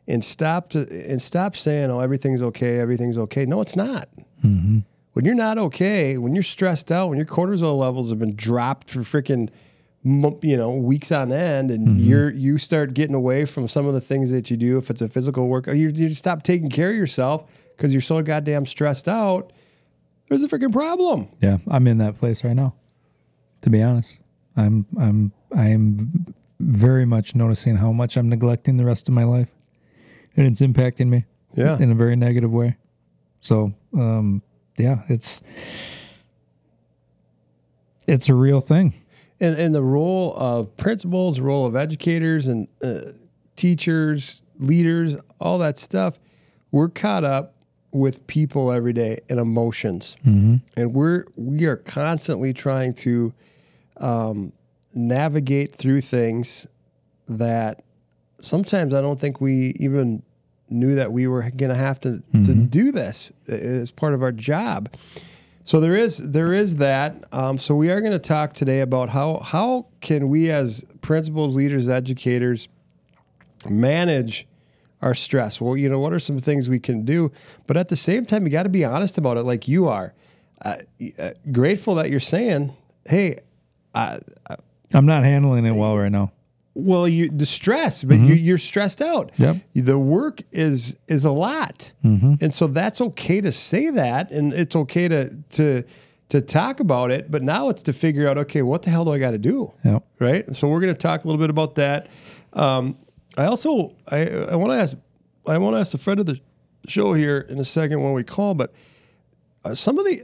[0.07, 4.09] and stop to and stop saying, "Oh, everything's okay, everything's okay." No, it's not.
[4.43, 4.79] Mm-hmm.
[5.17, 8.91] When you're not okay, when you're stressed out, when your cortisol levels have been dropped
[8.91, 9.49] for freaking
[10.03, 13.99] you know weeks on end, and you're you start getting away from some of the
[13.99, 14.77] things that you do.
[14.77, 18.21] If it's a physical work, you, you stop taking care of yourself because you're so
[18.21, 19.51] goddamn stressed out.
[20.29, 21.29] There's a freaking problem.
[21.41, 22.75] yeah i'm in that place right now
[23.63, 24.19] to be honest
[24.55, 29.47] i'm i'm i'm very much noticing how much i'm neglecting the rest of my life
[30.35, 31.25] and it's impacting me
[31.55, 31.79] Yeah.
[31.79, 32.75] in a very negative way
[33.41, 34.43] so um
[34.77, 35.41] yeah, it's
[38.07, 38.93] it's a real thing.
[39.39, 43.11] and, and the role of principals, role of educators and uh,
[43.55, 46.19] teachers, leaders, all that stuff,
[46.71, 47.53] we're caught up
[47.91, 53.33] with people every day and emotions, and we're we are constantly trying to
[53.97, 54.51] um,
[54.93, 56.67] navigate through things
[57.27, 57.83] that
[58.41, 60.21] sometimes I don't think we even
[60.69, 64.31] knew that we were going to have to to do this as part of our
[64.31, 64.89] job.
[65.63, 67.23] So there is there is that.
[67.31, 71.55] Um, so we are going to talk today about how how can we as principals,
[71.55, 72.67] leaders, educators
[73.67, 74.47] manage
[75.01, 75.59] our stress.
[75.59, 77.31] Well, you know, what are some things we can do?
[77.67, 80.13] But at the same time, you got to be honest about it, like you are.
[80.63, 80.77] Uh,
[81.19, 82.73] uh, grateful that you're saying,
[83.05, 83.39] "Hey,
[83.93, 84.19] I,
[84.93, 86.31] I'm not handling it well right now.
[86.77, 89.31] Well, you the stress, but you, you're stressed out.
[89.37, 89.57] Yep.
[89.73, 91.91] The work is is a lot,
[92.41, 95.83] and so that's okay to say that, and it's okay to to
[96.29, 97.31] to talk about it.
[97.31, 99.73] But now it's to figure out, okay, what the hell do I got to do?
[99.83, 100.03] Yep.
[100.19, 100.55] Right.
[100.55, 102.09] So we're going to talk a little bit about that.
[102.53, 102.97] Um,
[103.37, 104.95] I also I I want to ask
[105.47, 106.39] I want to ask a friend of the
[106.87, 108.71] show here in a second when we call, but
[109.65, 110.23] uh, some of the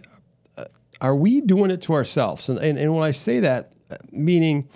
[0.55, 0.65] uh,
[1.01, 2.47] are we doing it to ourselves?
[2.47, 4.69] And, and and when I say that, uh, meaning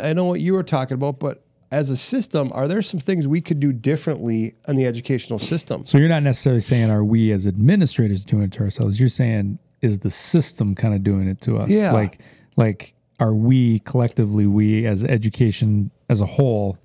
[0.00, 3.26] I- know what you were talking about, but as a system, are there some things
[3.26, 5.84] we could do differently in the educational system?
[5.84, 9.00] So you're not necessarily saying are we as administrators doing it to ourselves.
[9.00, 11.70] You're saying is the system kind of doing it to us?
[11.70, 11.92] Yeah.
[11.92, 12.20] Like
[12.56, 16.78] like are we collectively we as education as a whole?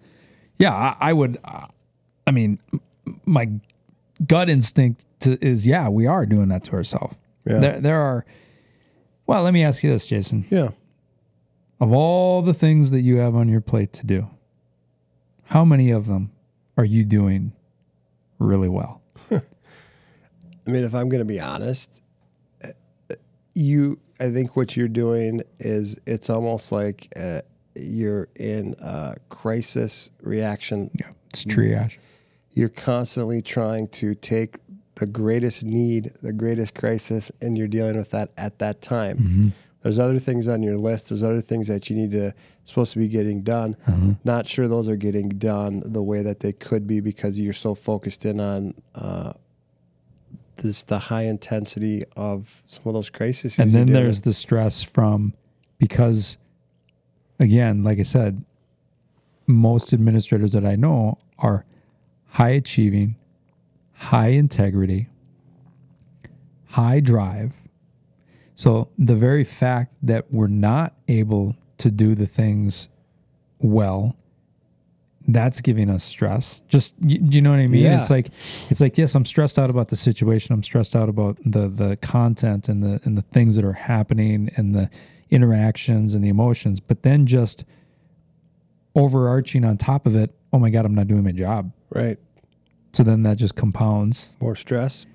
[0.59, 1.37] Yeah, I, I would.
[1.43, 2.59] I mean,
[3.25, 3.49] my
[4.25, 7.15] gut instinct to, is yeah, we are doing that to ourselves.
[7.45, 7.59] Yeah.
[7.59, 8.25] There there are.
[9.25, 10.45] Well, let me ask you this, Jason.
[10.49, 10.69] Yeah.
[11.79, 14.29] Of all the things that you have on your plate to do,
[15.45, 16.31] how many of them
[16.75, 17.53] are you doing
[18.39, 19.01] really well?
[19.31, 19.41] I
[20.65, 22.01] mean, if I'm going to be honest,
[22.63, 22.69] uh,
[23.53, 27.41] you, I think what you're doing is it's almost like uh,
[27.75, 30.89] you're in a crisis reaction.
[30.95, 31.97] Yeah, it's triage.
[32.53, 34.57] You're constantly trying to take
[34.95, 39.53] the greatest need, the greatest crisis, and you're dealing with that at that time.
[39.83, 41.09] There's other things on your list.
[41.09, 42.33] There's other things that you need to
[42.65, 43.77] supposed to be getting done.
[44.23, 47.75] Not sure those are getting done the way that they could be because you're so
[47.75, 49.33] focused in on uh,
[50.57, 53.57] this the high intensity of some of those crises.
[53.59, 55.33] and then there's the stress from
[55.77, 56.37] because
[57.39, 58.43] again like i said
[59.45, 61.63] most administrators that i know are
[62.29, 63.15] high achieving
[63.93, 65.07] high integrity
[66.69, 67.53] high drive
[68.57, 72.89] so the very fact that we're not able to do the things
[73.59, 74.17] well
[75.29, 76.61] that's giving us stress.
[76.69, 77.83] Just you, you know what i mean?
[77.83, 77.99] Yeah.
[77.99, 78.31] it's like
[78.69, 80.53] it's like yes i'm stressed out about the situation.
[80.53, 84.49] I'm stressed out about the the content and the and the things that are happening
[84.55, 84.89] and the
[85.29, 86.79] interactions and the emotions.
[86.79, 87.65] But then just
[88.95, 91.71] overarching on top of it oh my god i'm not doing my job.
[91.89, 92.17] Right.
[92.93, 94.29] So then that just compounds.
[94.39, 95.05] More stress.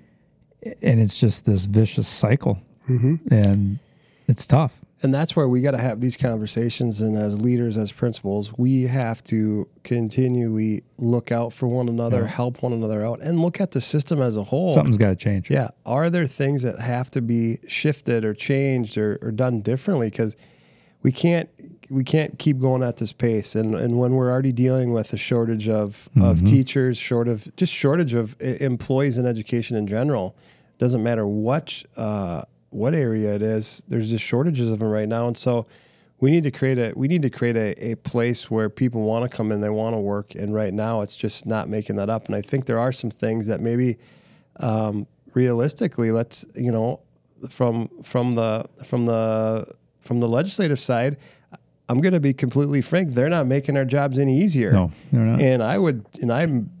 [0.63, 3.33] and it's just this vicious cycle Mm-hmm.
[3.33, 3.79] and
[4.27, 7.01] it's tough And that's where we got to have these conversations.
[7.01, 12.27] And as leaders, as principals, we have to continually look out for one another, Yeah.
[12.27, 14.71] help one another out, and look at the system as a whole.
[14.71, 15.69] something's got to change Yeah.
[15.85, 20.09] Are there things that have to be shifted or changed or, or done differently?
[20.09, 20.35] Because
[21.01, 21.49] we can't
[21.89, 23.55] we can't keep going at this pace.
[23.55, 27.73] And and when we're already dealing with a shortage of, of teachers, short of just
[27.73, 30.33] shortage of employees in education in general,
[30.79, 32.43] doesn't matter what uh,
[32.73, 33.81] what area it is.
[33.87, 35.65] There's just shortages of them right now, and so
[36.19, 39.29] we need to create a we need to create a, a place where people want
[39.29, 42.09] to come in, they want to work, and right now it's just not making that
[42.09, 42.27] up.
[42.27, 43.97] And I think there are some things that maybe
[44.59, 47.01] um, realistically, let's you know,
[47.49, 49.67] from from the from the
[49.99, 51.17] from the legislative side,
[51.89, 53.13] I'm going to be completely frank.
[53.13, 54.71] They're not making our jobs any easier.
[54.71, 55.39] No, they're not.
[55.39, 56.71] And I would, and I'm,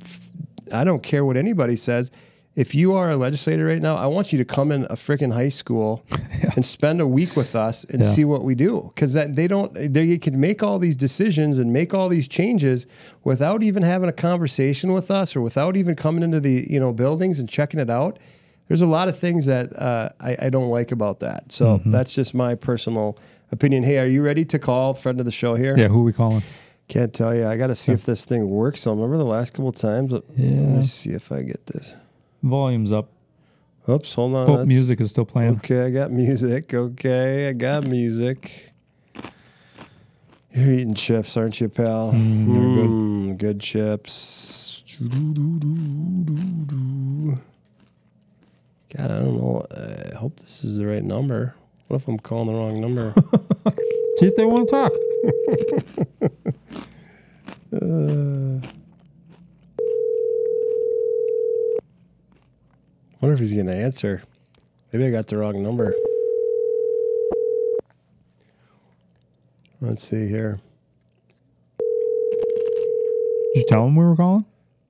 [0.73, 2.11] I don't care what anybody says.
[2.55, 5.33] If you are a legislator right now, I want you to come in a freaking
[5.33, 6.05] high school
[6.55, 8.07] and spend a week with us and Yeah.
[8.07, 8.91] see what we do.
[8.93, 12.85] Because that they don't, they can make all these decisions and make all these changes
[13.23, 16.93] without even having a conversation with us or without even coming into the you know
[16.93, 18.19] buildings and checking it out.
[18.67, 21.51] There's a lot of things that uh, I, I don't like about that.
[21.51, 21.89] So Mm-hmm.
[21.91, 23.17] that's just my personal
[23.51, 23.81] opinion.
[23.83, 25.75] Hey, are you ready to call friend of the show here?
[25.77, 26.43] yeah who are we calling
[26.87, 27.47] Can't tell you.
[27.47, 28.81] I got to see if this thing works.
[28.81, 30.11] So I remember the last couple times.
[30.11, 30.77] Let Yeah.
[30.77, 31.95] me see if I get this.
[32.43, 33.09] Volume's up
[33.89, 34.47] Oops, hold on.
[34.47, 36.73] That's- music is still playing Okay, I got music.
[36.73, 38.71] Okay, I got music.
[40.53, 42.13] You're eating chips, aren't you, pal?
[42.13, 42.89] Mm, they're good.
[42.89, 44.83] Mm, good chips.
[48.95, 49.65] God, I don't know.
[49.75, 51.55] I hope this is the right number.
[51.87, 53.13] What if I'm calling the wrong number?
[54.19, 54.71] See if they want to
[58.61, 58.69] talk.
[63.23, 64.21] wonder if he's gonna answer.
[64.91, 65.95] Maybe I got the wrong number.
[69.79, 70.59] Let's see here.
[73.53, 74.43] Did you tell him we were calling?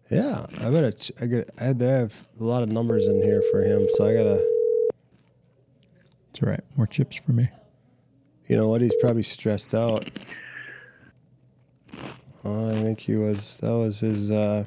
[0.10, 0.94] Yeah, I gotta.
[0.94, 1.46] ch- I got.
[1.60, 4.44] I had to have a lot of numbers in here for him, so I gotta.
[6.32, 6.64] It's all right.
[6.76, 7.50] More chips for me.
[8.48, 8.82] You know what?
[8.82, 10.10] He's probably stressed out.
[12.44, 13.58] Oh, I think he was.
[13.58, 14.32] That was his.
[14.32, 14.66] uh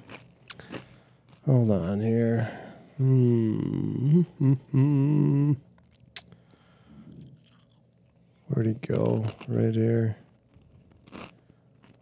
[1.46, 2.65] Hold on here.
[2.96, 4.22] Hmm.
[8.48, 9.26] Where'd he go?
[9.48, 10.16] Right here.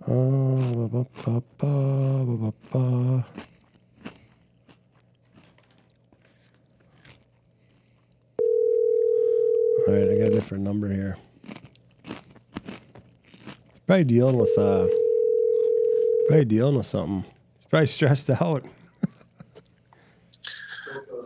[0.07, 2.79] Oh, ba, ba, ba.
[9.87, 11.19] All right, I got a different number here.
[13.87, 14.87] Probably dealing with uh
[16.29, 17.25] probably dealing with something.
[17.57, 18.65] He's probably stressed out.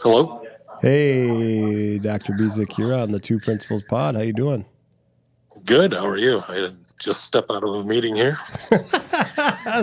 [0.00, 0.42] Hello.
[0.80, 2.32] Hey, Dr.
[2.34, 4.14] Bezick, you're on the Two Principals Pod.
[4.14, 4.64] How you doing?
[5.64, 5.92] Good.
[5.92, 6.40] How are you?
[6.46, 8.38] I just stepped out of a meeting here.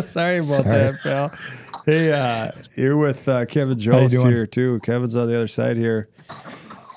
[0.02, 0.64] Sorry about Sorry.
[0.64, 1.38] that, pal.
[1.86, 4.80] Hey, uh, you're with uh, Kevin Jones here too.
[4.84, 6.08] Kevin's on the other side here.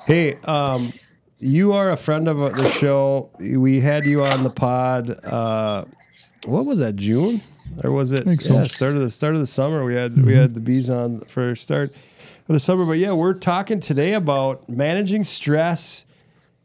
[0.06, 0.92] Hey, um,
[1.38, 3.30] you are a friend of the show.
[3.40, 5.10] We had you on the pod.
[5.24, 5.84] Uh,
[6.46, 6.94] what was that?
[6.94, 7.42] June
[7.82, 8.40] or was it?
[8.40, 8.54] so.
[8.54, 9.84] Yeah, start of the start of the summer.
[9.84, 11.92] We had we had the bees on for start
[12.48, 12.86] of the summer.
[12.86, 16.04] But yeah, we're talking today about managing stress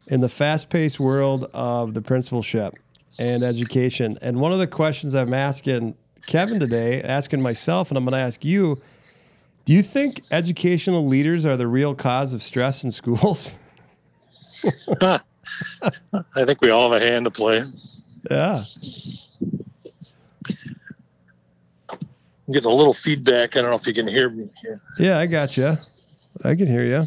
[0.06, 2.74] in the fast-paced world of the principalship
[3.18, 4.18] and education.
[4.22, 8.18] And one of the questions I'm asking Kevin today, asking myself, and I'm going to
[8.18, 8.76] ask you:
[9.66, 13.54] Do you think educational leaders are the real cause of stress in schools?
[15.02, 15.20] I
[16.44, 17.64] think we all have a hand to play.
[18.30, 18.64] yeah.
[22.46, 23.56] I'm getting a little feedback.
[23.56, 24.80] I don't know if you can hear me here.
[24.98, 25.72] Yeah, I got you.
[26.44, 27.04] I can hear you.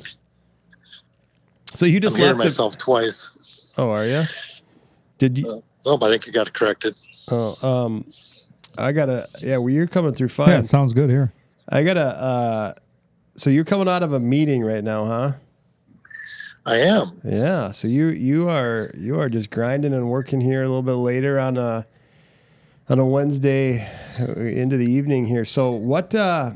[1.75, 2.49] So you I'm just hearing left it.
[2.51, 3.65] myself twice.
[3.77, 4.23] Oh, are you?
[5.19, 5.63] Did you?
[5.85, 6.99] Oh, I think you got it corrected.
[7.29, 8.05] Oh, um,
[8.77, 9.27] I gotta.
[9.41, 10.49] Yeah, well, you're coming through fine.
[10.49, 11.33] Yeah, it sounds good here.
[11.69, 12.01] I gotta.
[12.01, 12.73] Uh,
[13.35, 15.31] so you're coming out of a meeting right now, huh?
[16.65, 17.21] I am.
[17.23, 17.71] Yeah.
[17.71, 21.39] So you you are you are just grinding and working here a little bit later
[21.39, 21.85] on a
[22.89, 23.87] on a Wednesday
[24.19, 25.45] uh, into the evening here.
[25.45, 26.51] So what uh,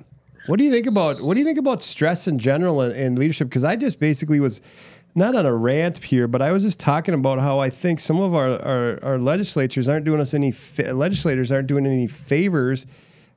[0.47, 3.19] what do you think about what do you think about stress in general and, and
[3.19, 3.49] leadership?
[3.49, 4.61] Because I just basically was
[5.13, 8.19] not on a rant here, but I was just talking about how I think some
[8.19, 12.87] of our our, our legislatures aren't doing us any fa- legislators aren't doing any favors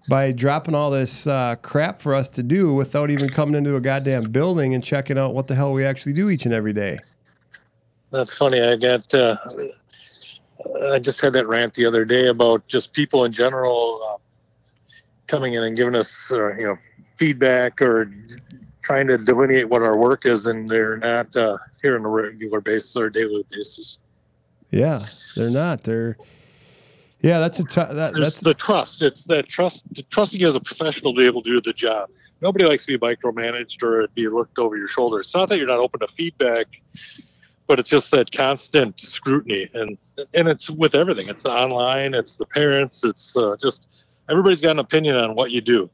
[0.08, 3.80] by dropping all this uh, crap for us to do without even coming into a
[3.80, 6.98] goddamn building and checking out what the hell we actually do each and every day.
[8.10, 8.60] That's funny.
[8.60, 9.12] I got.
[9.12, 9.36] Uh,
[10.90, 14.16] I just had that rant the other day about just people in general uh,
[15.26, 16.76] coming in and giving us, uh, you know,
[17.16, 18.10] feedback or
[18.82, 22.60] trying to delineate what our work is, and they're not uh, here on a regular
[22.60, 24.00] basis or daily basis.
[24.70, 25.04] Yeah,
[25.36, 25.84] they're not.
[25.84, 26.16] They're
[27.20, 27.38] yeah.
[27.38, 29.02] That's a t- that, that's the trust.
[29.02, 32.10] It's that trust, trusting you as a professional to be able to do the job.
[32.42, 35.20] Nobody likes to be micromanaged or be looked over your shoulder.
[35.20, 36.66] It's not that you're not open to feedback,
[37.66, 39.96] but it's just that constant scrutiny, and
[40.34, 41.28] and it's with everything.
[41.28, 42.14] It's online.
[42.14, 43.04] It's the parents.
[43.04, 45.88] It's uh, just everybody's got an opinion on what you do,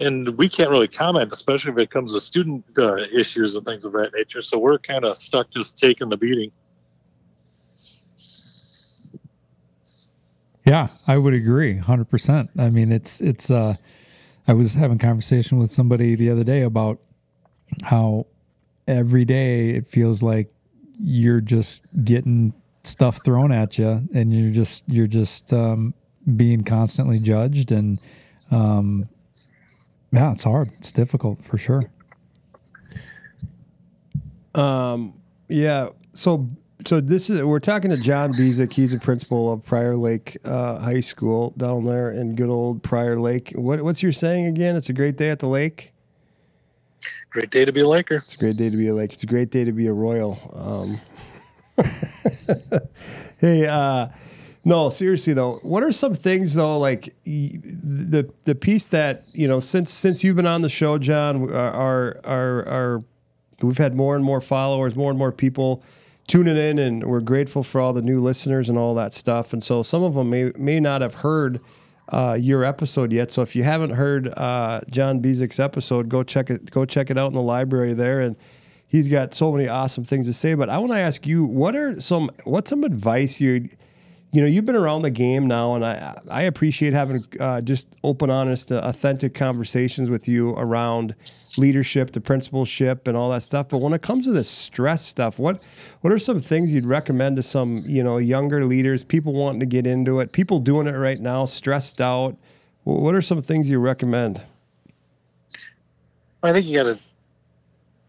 [0.00, 3.84] and we can't really comment, especially if it comes to student uh, issues and things
[3.84, 4.42] of that nature.
[4.42, 6.50] So we're kind of stuck just taking the beating.
[10.66, 12.58] Yeah, I would agree 100%.
[12.58, 13.74] I mean, it's it's uh
[14.48, 17.00] I was having conversation with somebody the other day about
[17.82, 18.26] how
[18.86, 20.52] every day it feels like
[20.96, 25.94] you're just getting stuff thrown at you and you're just you're just um
[26.36, 27.98] being constantly judged and
[28.50, 29.08] um
[30.12, 30.68] yeah, it's hard.
[30.78, 31.90] It's difficult for sure.
[34.54, 35.14] um
[35.48, 35.88] yeah.
[36.12, 36.48] So
[36.86, 38.72] so this is we're talking to John Bezick.
[38.72, 43.18] He's a principal of Prior Lake uh, High School down there in good old Prior
[43.18, 43.52] Lake.
[43.56, 44.76] What what's your saying again?
[44.76, 45.93] It's a great day at the lake.
[47.30, 48.16] Great day to be a Laker.
[48.16, 49.12] It's a great day to be a lake.
[49.12, 50.38] It's a great day to be a royal.
[50.54, 50.96] Um,
[53.40, 54.08] hey, uh,
[54.64, 59.60] no, seriously though, what are some things though, like the the piece that you know
[59.60, 63.04] since since you've been on the show, John, our our our
[63.60, 65.82] we've had more and more followers, more and more people
[66.26, 69.52] tuning in, and we're grateful for all the new listeners and all that stuff.
[69.52, 71.60] And so some of them may may not have heard
[72.08, 73.30] uh, your episode yet.
[73.30, 76.70] So if you haven't heard uh, John Bezick's episode, go check it.
[76.70, 78.20] Go check it out in the library there.
[78.20, 78.36] And
[78.86, 80.54] he's got so many awesome things to say.
[80.54, 83.68] But I want to ask you, what are some what's some advice you
[84.32, 87.94] you know you've been around the game now, and I I appreciate having uh, just
[88.02, 91.14] open, honest, authentic conversations with you around
[91.56, 93.68] leadership, the principalship, and all that stuff.
[93.68, 95.66] But when it comes to the stress stuff, what
[96.00, 99.66] what are some things you'd recommend to some you know younger leaders, people wanting to
[99.66, 102.36] get into it, people doing it right now, stressed out?
[102.84, 104.42] What are some things you recommend?
[106.42, 106.98] I think you got to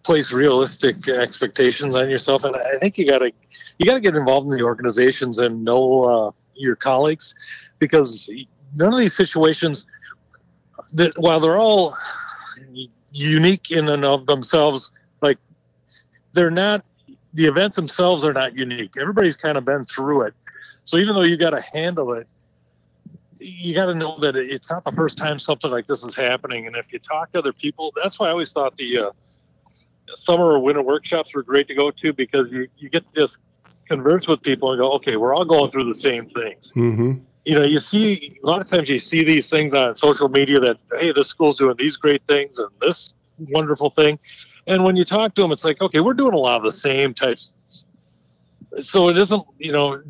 [0.04, 3.32] place realistic expectations on yourself, and I think you got to
[3.80, 7.34] you got to get involved in the organizations and know uh, your colleagues,
[7.80, 8.30] because
[8.76, 9.86] none of these situations,
[10.94, 11.98] that while they're all
[13.16, 15.38] unique in and of themselves, like
[16.34, 16.84] they're not
[17.34, 18.94] the events themselves are not unique.
[19.00, 20.34] Everybody's kind of been through it,
[20.84, 22.28] so even though you got to handle it.
[23.38, 26.68] You got to know that it's not the first time something like this is happening,
[26.68, 29.12] and if you talk to other people, that's why I always thought the uh,
[30.22, 33.38] summer or winter workshops were great to go to because you, you get to just
[33.88, 36.72] converse with people and go, okay, we're all going through the same things.
[36.76, 37.20] Mm-hmm.
[37.46, 40.60] You know, you see a lot of times you see these things on social media
[40.60, 44.18] that hey, this school's doing these great things and this wonderful thing,
[44.68, 46.72] and when you talk to them, it's like, okay, we're doing a lot of the
[46.72, 47.54] same types.
[48.82, 50.02] So it isn't, you know,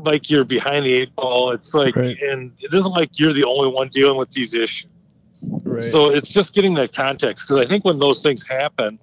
[0.00, 1.52] like you're behind the eight ball.
[1.52, 2.18] It's like, Right.
[2.20, 4.90] and it isn't like you're the only one dealing with these issues.
[5.42, 5.84] Right.
[5.84, 8.98] So it's just getting that context because I think when those things happen,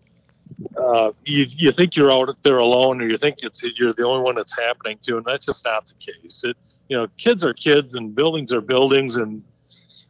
[0.77, 4.21] uh, you you think you're out there alone, or you think it's you're the only
[4.21, 6.43] one that's happening to, and that's just not the case.
[6.43, 6.57] It
[6.91, 9.41] you know, kids are kids, and buildings are buildings, and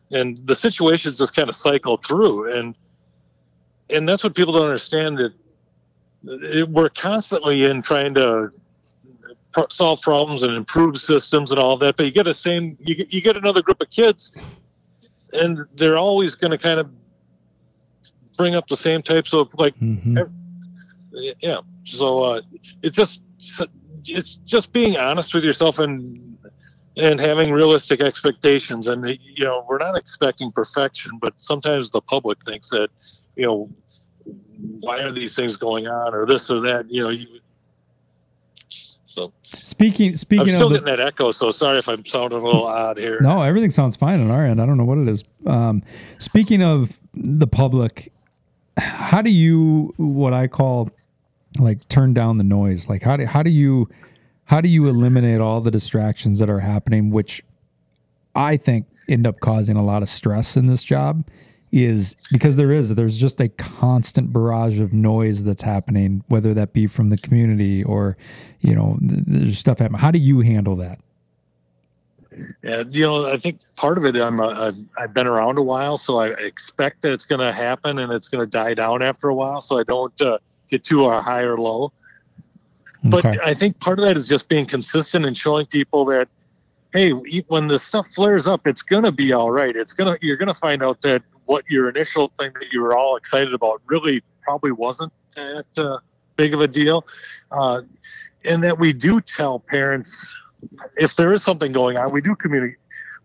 [0.10, 2.76] and the situations just kind of cycle through, and
[3.92, 5.32] and that's what people don't understand that
[6.24, 8.50] it, we're constantly in trying to
[9.70, 13.14] solve problems and improve systems and all that, but you get a same you get,
[13.14, 14.32] you get another group of kids
[15.34, 16.90] and they're always going to kind of
[18.38, 20.18] bring up the same types of like hmm
[21.42, 22.42] yeah so uh
[22.82, 23.22] it's just
[24.06, 26.31] it's just being honest with yourself and
[26.98, 32.44] and having realistic expectations and you know we're not expecting perfection but sometimes the public
[32.44, 32.90] thinks that
[33.36, 33.70] you know
[34.82, 37.28] why are these things going on or this or that you know you
[39.06, 42.40] so Speaking i'm speaking still of the, getting that echo so sorry if i'm sounding
[42.40, 44.62] a little odd here No, everything sounds fine on our end.
[44.62, 45.24] I don't know what it is.
[45.46, 45.84] Um,
[46.20, 48.12] speaking of the public,
[48.78, 50.90] how do you what I call
[51.60, 52.88] like turn down the noise?
[52.88, 53.90] Like how do how do you
[54.52, 57.42] how do you eliminate all the distractions that are happening, which
[58.36, 61.26] I think end up causing a lot of stress in this job?
[61.72, 66.74] Is because there is there's just a constant barrage of noise that's happening, whether that
[66.74, 68.18] be from the community or
[68.60, 70.02] you know there's stuff happening.
[70.02, 71.00] How do you handle that?
[72.62, 76.20] Yeah, you know, I think part of it, I'm, I've been around a while, so
[76.20, 79.36] I expect that it's going to happen and it's going to die down after a
[79.36, 81.94] while, so I don't uh, get too high or low.
[83.04, 83.38] But Okay.
[83.44, 86.28] I think part of that is just being consistent and showing people that,
[86.94, 87.12] hey,
[87.48, 89.76] when the stuff flares up, it's going to be all right.
[89.76, 92.96] It's gonna, you're going to find out that what your initial thing that you were
[92.96, 95.98] all excited about really probably wasn't that uh,
[96.36, 97.06] big of a deal,
[97.52, 97.82] uh,
[98.46, 100.36] and that we do tell parents
[100.98, 102.78] if there is something going on, we do communicate.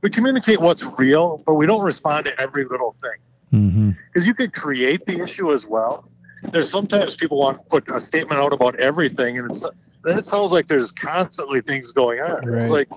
[0.02, 3.18] We communicate what's real, but we don't respond to every little thing
[3.52, 3.90] Mm-hmm.
[4.12, 6.10] because you could create the issue as well.
[6.52, 9.64] There's sometimes people want to put a statement out about everything, and it's
[10.04, 12.46] then it sounds like there's constantly things going on.
[12.46, 12.62] Right.
[12.62, 12.88] It's like,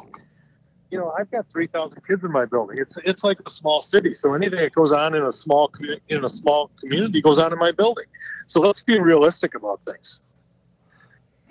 [0.92, 2.78] you know, I've got three thousand kids in my building.
[2.78, 6.00] It's it's like a small city, so anything that goes on in a small commu-
[6.10, 8.06] in a small community goes on in my building.
[8.48, 10.20] So let's be realistic about things.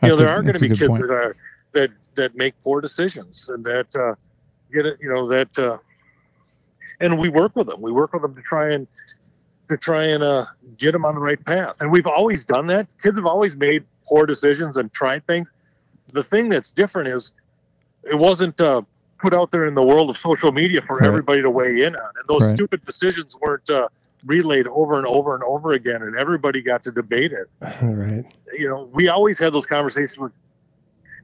[0.02, 1.36] You know, there are going to be kids that are
[1.72, 4.14] that that make poor decisions and that uh,
[4.72, 4.98] get it.
[5.00, 5.78] You know that, uh,
[7.00, 7.80] and we work with them.
[7.80, 8.86] We work with them to try and
[9.68, 11.76] to try and uh, get them on the right path.
[11.80, 12.88] And we've always done that.
[13.02, 15.50] Kids have always made poor decisions and tried things.
[16.12, 17.32] The thing that's different is
[18.04, 18.82] it wasn't uh,
[19.18, 21.06] put out there in the world of social media for Right.
[21.06, 22.02] everybody to weigh in on.
[22.16, 22.54] And those Right.
[22.56, 23.88] stupid decisions weren't uh,
[24.24, 27.48] relayed over and over and over again, and everybody got to debate it
[27.82, 28.24] All right.
[28.52, 30.32] you know, we always had those conversations with,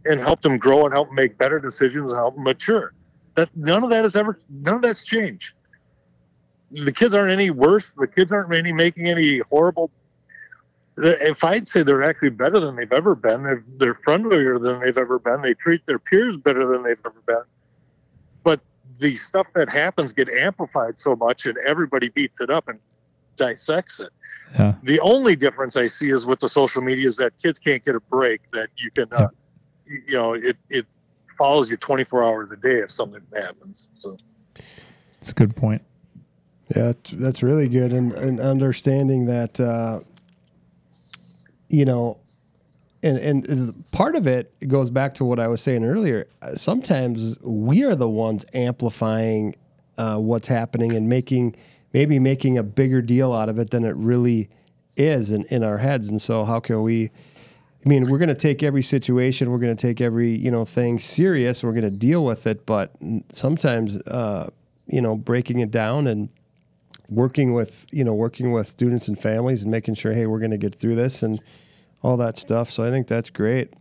[0.05, 2.93] and help them grow and help them make better decisions and help them mature.
[3.37, 5.55] That none of that has ever, none of that's changed.
[6.75, 7.93] The kids aren't any worse.
[7.93, 9.91] The kids aren't any making any horrible.
[10.97, 14.97] If I'd say they're actually better than they've ever been, they're, they're friendlier than they've
[14.97, 15.43] ever been.
[15.43, 17.43] They treat their peers better than they've ever been.
[18.45, 18.61] But
[18.99, 22.79] the stuff that happens get amplified so much, and everybody beats it up and
[23.37, 24.11] dissects it.
[24.53, 24.75] Yeah.
[24.83, 27.97] The only difference I see is with the social media is that kids can't get
[27.97, 28.41] a break.
[28.53, 29.29] That you can, uh,
[29.87, 30.87] you, you know, it it
[31.37, 33.89] follows you 24 hours a day if something happens.
[33.99, 34.17] So
[35.19, 35.83] It's a good point.
[36.75, 40.01] Yeah, that's, really good, and, and understanding that, uh,
[41.69, 42.21] you know,
[43.03, 46.27] and and part of it goes back to what I was saying earlier.
[46.41, 49.57] Uh, Sometimes we are the ones amplifying
[49.99, 51.55] uh, what's happening and making
[51.93, 54.49] maybe making a bigger deal out of it than it really
[54.97, 56.09] is in, in our heads.
[56.09, 57.11] And so, how can we?
[57.85, 60.65] I mean, we're going to take every situation, we're going to take every you know
[60.65, 61.63] thing serious.
[61.63, 62.95] We're going to deal with it, but
[63.33, 64.49] sometimes, uh,
[64.87, 66.31] you know, breaking it down and
[67.09, 70.51] working with you know working with students and families and making sure, hey, we're going
[70.51, 71.41] to get through this and
[72.03, 72.71] all that stuff.
[72.71, 73.73] So I think that's great.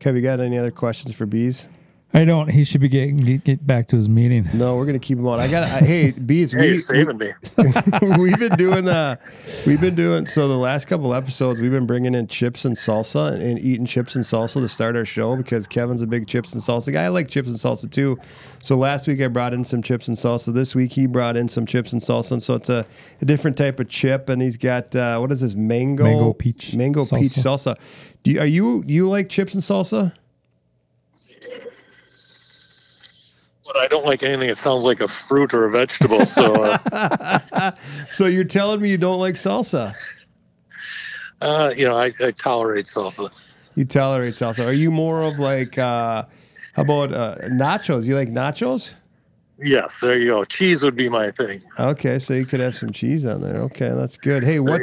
[0.00, 1.66] Kev, you got any other questions for bees?
[2.12, 2.48] I don't.
[2.48, 4.48] He should be getting get, get back to his meeting.
[4.52, 5.38] No, we're gonna keep them on.
[5.38, 5.62] I got.
[5.62, 6.50] I, hey, bees.
[6.50, 7.32] Hey, we, saving me.
[8.18, 9.14] we've been doing uh
[9.64, 13.32] we've been doing so the last couple episodes we've been bringing in chips and salsa
[13.32, 16.52] and, and eating chips and salsa to start our show because Kevin's a big chips
[16.52, 17.04] and salsa guy.
[17.04, 18.18] I like chips and salsa too.
[18.60, 20.52] So last week I brought in some chips and salsa.
[20.52, 22.32] This week he brought in some chips and salsa.
[22.32, 22.86] And so it's a,
[23.20, 26.74] a different type of chip and he's got uh, what is this mango Mango peach
[26.74, 27.76] mango peach salsa.
[27.76, 27.78] salsa.
[28.24, 30.12] Do you, are you you like chips and salsa?
[33.72, 36.26] But I don't like anything that sounds like a fruit or a vegetable.
[36.26, 37.70] So, uh,
[38.12, 39.94] So you're telling me you don't like salsa?
[41.40, 43.40] uh, you know, I, I tolerate salsa.
[43.76, 44.66] You tolerate salsa.
[44.66, 46.24] Are you more of like uh
[46.72, 48.04] how about uh, nachos?
[48.04, 48.94] You like nachos?
[49.58, 50.44] Yes, there you go.
[50.44, 51.60] Cheese would be my thing.
[51.78, 53.56] Okay, so you could have some cheese on there.
[53.56, 54.42] Okay, that's good.
[54.42, 54.80] Hey, what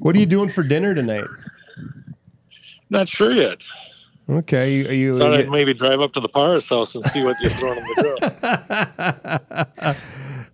[0.00, 1.26] what are you doing for dinner tonight?
[2.90, 3.62] Not sure yet.
[4.30, 7.04] Okay, you, are you, Thought you- I'd maybe drive up to the Paris house and
[7.06, 9.96] see what you're throwing on the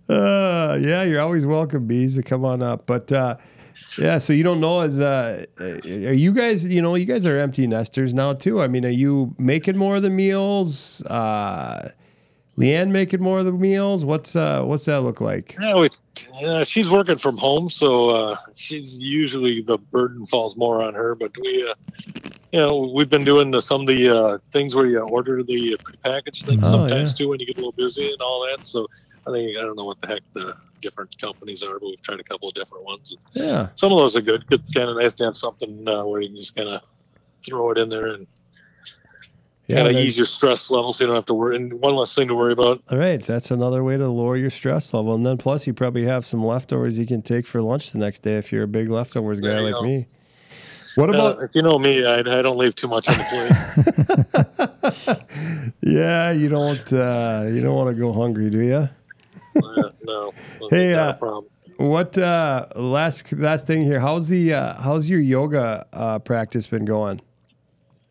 [0.07, 0.09] grill.
[0.17, 2.85] uh, yeah, you're always welcome, bees, to come on up.
[2.85, 3.35] But uh,
[3.97, 6.65] yeah, so you don't know as uh, are you guys?
[6.65, 8.61] You know, you guys are empty nesters now too.
[8.61, 11.01] I mean, are you making more of the meals?
[11.03, 11.89] Uh,
[12.57, 14.05] Leanne making more of the meals?
[14.05, 15.57] What's uh, what's that look like?
[15.59, 15.89] Yeah, we,
[16.39, 21.15] yeah, she's working from home, so uh, she's usually the burden falls more on her.
[21.15, 21.73] But we, uh,
[22.55, 25.77] you know, we've been doing the, some of the uh, things where you order the
[25.83, 27.17] prepackaged things Oh, sometimes yeah.
[27.17, 28.65] too when you get a little busy and all that.
[28.65, 28.87] So
[29.27, 32.21] I think I don't know what the heck the different companies are, but we've tried
[32.21, 33.13] a couple of different ones.
[33.33, 33.67] Yeah.
[33.75, 34.47] Some of those are good.
[34.47, 36.81] Good, kind of nice to have something uh, where you can just kind of
[37.45, 38.25] throw it in there and
[39.67, 41.57] Yeah, kind of ease your stress level, so you don't have to worry.
[41.57, 42.81] And one less thing to worry about.
[42.89, 46.05] All right, that's another way to lower your stress level, and then plus you probably
[46.05, 48.89] have some leftovers you can take for lunch the next day if you're a big
[48.89, 49.81] leftovers guy like go.
[49.81, 50.07] me.
[50.95, 51.43] What Uh, about?
[51.43, 53.51] if you know me, I, I don't leave too much on the plate.
[55.81, 58.89] yeah, you don't uh, you don't want to go hungry, do you?
[59.55, 60.33] Uh, no,
[60.69, 61.13] Hey, uh.
[61.77, 63.99] What uh, last last thing here?
[63.99, 67.19] How's the uh, how's your yoga uh, practice been going?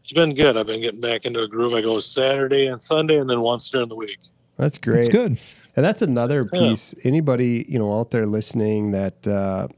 [0.02, 0.58] It's been good.
[0.58, 1.72] I've been getting back into a groove.
[1.72, 4.18] I go Saturday and Sunday, and then once during the week.
[4.58, 5.06] That's great.
[5.06, 5.38] It's good.
[5.76, 6.60] And that's another Yeah.
[6.60, 6.94] piece.
[7.04, 9.68] Anybody you know out there listening that uh,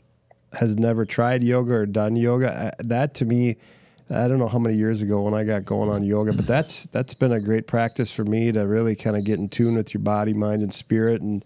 [0.57, 3.57] has never tried yoga or done yoga, uh, that to me,
[4.09, 6.87] I don't know how many years ago when I got going on yoga, but that's
[6.87, 9.93] that's been a great practice for me to really kind of get in tune with
[9.95, 11.45] your body, mind, and spirit, and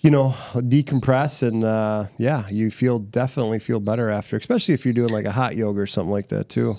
[0.00, 1.42] you know decompress.
[1.42, 5.32] And uh, yeah, you feel definitely feel better after, especially if you're doing like a
[5.32, 6.74] hot yoga or something like that too.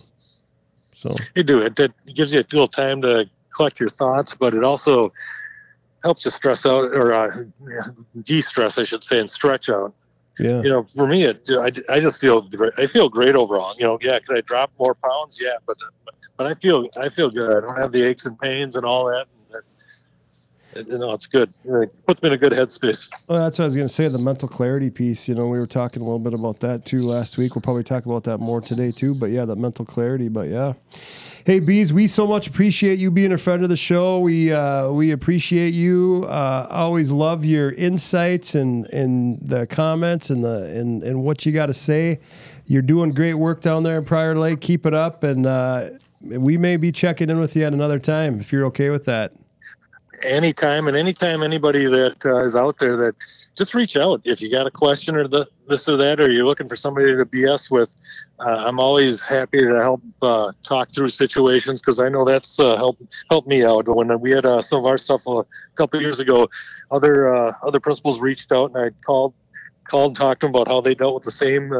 [0.93, 1.77] So You do it.
[1.77, 5.11] It gives you a little time to collect your thoughts, but it also
[6.03, 7.43] helps you stress out or uh,
[8.23, 9.93] de-stress, I should say, and stretch out.
[10.39, 12.73] Yeah, You know, for me, it I, I just feel great.
[12.77, 13.73] I feel great overall.
[13.77, 15.39] You know, yeah, could I drop more pounds?
[15.41, 15.77] Yeah, but
[16.37, 17.51] but I feel I feel good.
[17.57, 19.27] I don't have the aches and pains and all that.
[20.75, 21.53] You know, it's good.
[21.63, 23.09] It puts me in a good headspace.
[23.29, 24.07] Well, that's what I was going to say.
[24.09, 25.27] The mental clarity piece.
[25.27, 27.55] You know, we were talking a little bit about that too last week.
[27.55, 29.15] We'll probably talk about that more today too.
[29.15, 30.27] But yeah, that mental clarity.
[30.27, 30.73] But yeah,
[31.45, 34.19] hey bees, we so much appreciate you being a friend of the show.
[34.19, 36.25] We uh, we appreciate you.
[36.27, 41.51] Uh, always love your insights and and the comments and the and and what you
[41.51, 42.19] got to say.
[42.65, 44.59] You're doing great work down there in Prior Lake.
[44.59, 45.89] Keep it up, and uh,
[46.21, 49.33] we may be checking in with you at another time if you're okay with that.
[50.25, 53.15] Anytime and anytime anybody that uh, is out there that
[53.57, 54.21] just reach out.
[54.25, 57.07] If you got a question or the this or that or you're looking for somebody
[57.15, 57.89] to BS with
[58.39, 62.75] uh, I'm always happy to help uh, talk through situations because I know that's uh,
[62.75, 63.87] helped helped me out.
[63.87, 65.43] When we had uh, some of our stuff a
[65.75, 66.49] couple years ago
[66.91, 69.33] other uh, other principals reached out and I called
[69.89, 71.71] called and talked to them about how they dealt with the same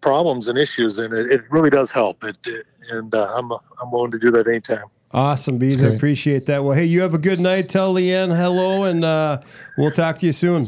[0.00, 2.22] problems and issues and it, it really does help.
[2.24, 5.82] It, it- and I'm I'm willing to do that anytime Awesome, Bees.
[5.82, 6.64] I appreciate that.
[6.64, 7.68] Well, hey, you have a good night.
[7.68, 9.40] Tell Leanne hello, and uh,
[9.78, 10.66] we'll talk to you soon.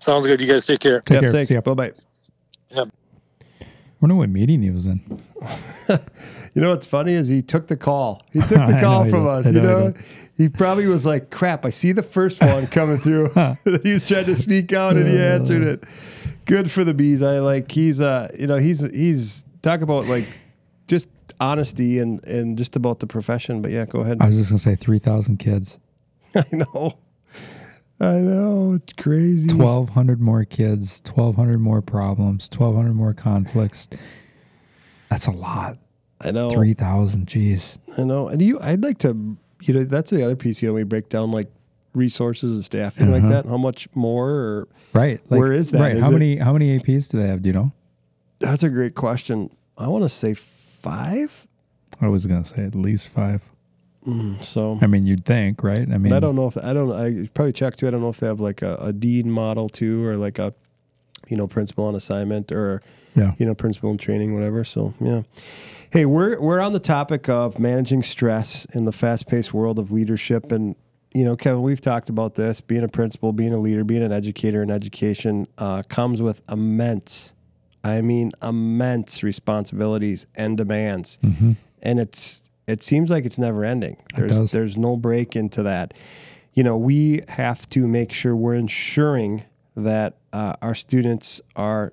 [0.00, 1.32] sounds good you guys take care Take care.
[1.32, 1.48] thanks.
[1.48, 1.60] See ya.
[1.60, 1.92] Bye bye.
[2.76, 2.86] I
[4.00, 5.22] wonder what meeting he was in.
[6.54, 8.22] You know what's funny is he took the call.
[8.32, 9.46] He took the call know from us.
[9.46, 9.94] I You know he know,
[10.36, 11.64] he probably was like, "Crap!
[11.66, 13.30] I see the first one coming through."
[13.82, 15.84] he was trying to sneak out, and he answered it.
[16.44, 17.22] Good for the bees.
[17.22, 17.70] I like.
[17.72, 20.28] He's uh, you know, he's he's talk about like
[20.86, 21.08] just
[21.40, 23.62] honesty and and just about the profession.
[23.62, 24.18] But yeah, go ahead.
[24.20, 25.78] I was just gonna say three thousand kids,
[26.34, 26.98] I know.
[28.00, 28.74] I know.
[28.74, 29.48] It's crazy.
[29.48, 33.88] twelve hundred more kids, twelve hundred more problems, twelve hundred more conflicts.
[35.10, 35.78] That's a lot.
[36.20, 36.50] I know.
[36.50, 37.78] Three thousand, jeez.
[37.98, 38.28] I know.
[38.28, 41.08] And you I'd like to you know, that's the other piece, you know, we break
[41.08, 41.50] down like
[41.94, 43.32] resources and staffing like Uh-huh.
[43.42, 43.46] that.
[43.46, 45.20] How much more or Right.
[45.28, 45.80] Where is that?
[45.80, 45.96] Right.
[45.96, 47.42] Is how it- many how many APs do they have?
[47.42, 47.72] Do you know?
[48.40, 49.48] that's a great question.
[49.78, 50.34] I want to say
[50.84, 51.46] five.
[52.00, 53.42] I was gonna say at least five.
[54.40, 55.78] So I mean, you'd think, right?
[55.90, 56.92] I mean, I don't know if I don't.
[56.92, 57.86] I probably check too.
[57.88, 60.52] I don't know if they have like a, a dean model too, or like a,
[61.28, 62.82] you know, principal on assignment, or
[63.14, 63.32] Yeah.
[63.38, 64.62] you know, principal in training, whatever.
[64.64, 65.22] So yeah.
[65.90, 70.50] Hey, we're we're on the topic of managing stress in the fast-paced world of leadership,
[70.52, 70.74] and
[71.14, 72.60] you know, Kevin, we've talked about this.
[72.60, 77.32] Being a principal, being a leader, being an educator in education uh, comes with immense,
[77.84, 81.18] I mean, immense responsibilities and demands,
[81.82, 83.98] and it's it seems like it's never ending.
[84.16, 85.92] There's there's no break into that.
[86.54, 89.44] You know, we have to make sure we're ensuring
[89.76, 91.92] that uh, our students are,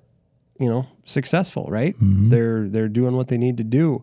[0.58, 1.66] you know, successful.
[1.68, 1.94] Right?
[2.30, 4.02] They're they're doing what they need to do.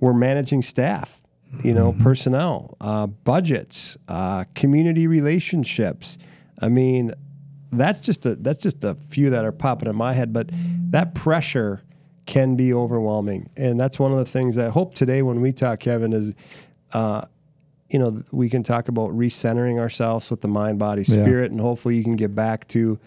[0.00, 1.20] We're managing staff.
[1.62, 6.18] You know, personnel, uh, budgets, uh, community relationships.
[6.60, 7.12] I mean,
[7.78, 10.50] that's just a that's just a few that are popping in my head, but
[10.90, 11.82] that pressure
[12.26, 15.52] can be overwhelming, and that's one of the things that I hope today when we
[15.52, 16.34] talk, Kevin, is,
[16.92, 17.26] uh,
[17.90, 21.14] you know, we can talk about recentering ourselves with the mind, body, Yeah.
[21.22, 22.98] spirit, and hopefully you can get back to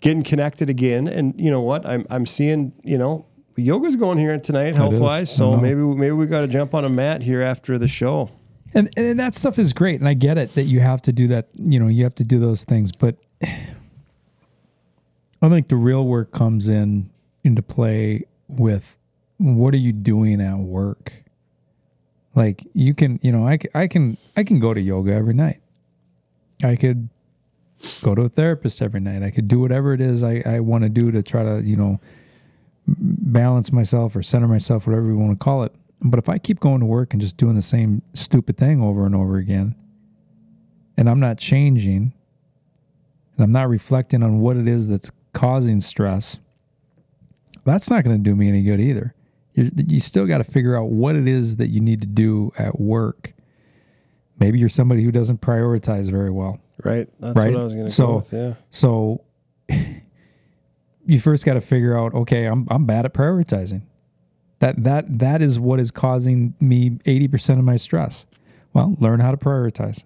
[0.00, 1.06] getting connected again.
[1.06, 3.26] And you know what, I'm I'm seeing, you know.
[3.58, 5.28] Yoga's going here tonight, Healthwise.
[5.28, 8.30] So maybe maybe we got to jump on a mat here after the show.
[8.74, 11.26] and and that stuff is great, and I get it that you have to do
[11.28, 11.48] that.
[11.56, 13.16] You know, you have to do those things, but
[15.42, 17.10] I think the real work comes in
[17.44, 18.96] into play with
[19.38, 21.12] what are you doing at work.
[22.34, 25.60] Like you can, you know, I, I can I can go to yoga every night.
[26.62, 27.08] I could
[28.02, 29.22] go to a therapist every night.
[29.22, 31.76] I could do whatever it is I, I want to do to try to, you
[31.76, 32.00] know,
[32.86, 35.74] balance myself or center myself, whatever you want to call it.
[36.00, 39.06] But if I keep going to work and just doing the same stupid thing over
[39.06, 39.74] and over again,
[40.96, 42.12] and I'm not changing,
[43.36, 46.38] and I'm not reflecting on what it is that's causing stress,
[47.64, 49.14] that's not going to do me any good either.
[49.54, 52.52] You, you still got to figure out what it is that you need to do
[52.58, 53.32] at work.
[54.38, 56.58] Maybe you're somebody who doesn't prioritize very well.
[56.84, 57.08] Right.
[57.20, 57.52] That's Right.
[57.52, 58.32] what I was going to So- go with.
[58.32, 58.54] Yeah.
[58.70, 59.20] So
[61.06, 63.82] you first got to figure out, okay, I'm I'm bad at prioritizing.
[64.58, 68.26] That that that is what is causing me 80% of my stress.
[68.72, 70.02] Well, learn how to prioritize.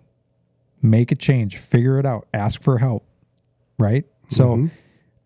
[0.82, 3.04] Make a change, figure it out, ask for help.
[3.78, 4.04] Right?
[4.28, 4.66] So mm-hmm.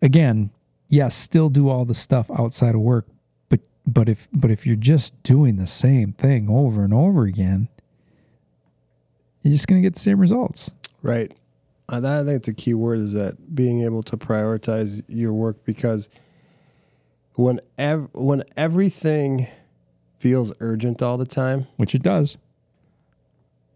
[0.05, 0.51] Again,
[0.87, 3.07] yes, still do all the stuff outside of work,
[3.49, 7.67] but but if but if you're just doing the same thing over and over again,
[9.41, 10.71] you're just going to get the same results.
[11.01, 11.31] Right.
[11.87, 16.09] Uh, I think the key word is that being able to prioritize your work because
[17.35, 19.47] when ev- when everything
[20.19, 22.37] feels urgent all the time, Which it does.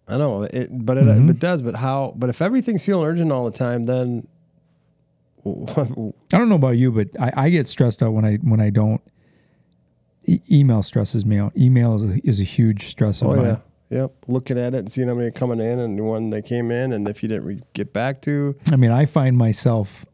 [0.07, 1.29] I know it, but it, Mm-hmm.
[1.29, 1.61] it does.
[1.61, 2.13] But how?
[2.17, 4.27] But if everything's feeling urgent all the time, then
[5.45, 8.69] I don't know about you, but I, I get stressed out when I when I
[8.69, 9.01] don't.
[10.25, 11.55] E- email stresses me out.
[11.57, 13.45] Email is a, is a huge stress oh mine.
[13.45, 13.57] yeah,
[13.89, 14.11] yep.
[14.27, 16.91] Looking at it and seeing how many are coming in and when they came in,
[16.91, 20.05] and if you didn't re- get back to, I mean, I find myself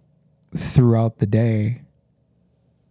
[0.55, 1.81] throughout the day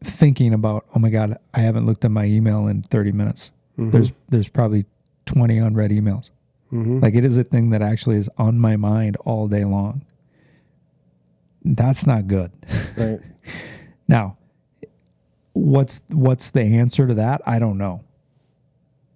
[0.02, 3.52] thinking about, oh my god, I haven't looked at my email in thirty minutes.
[3.78, 3.90] Mm-hmm.
[3.90, 4.84] There's there's probably
[5.24, 6.30] twenty unread emails.
[6.72, 7.00] Mm-hmm.
[7.00, 10.04] Like it is a thing that actually is on my mind all day long.
[11.64, 12.52] That's not good.
[12.96, 13.20] right?
[14.06, 14.36] Now,
[15.54, 17.40] what's what's the answer to that?
[17.46, 18.02] I don't know.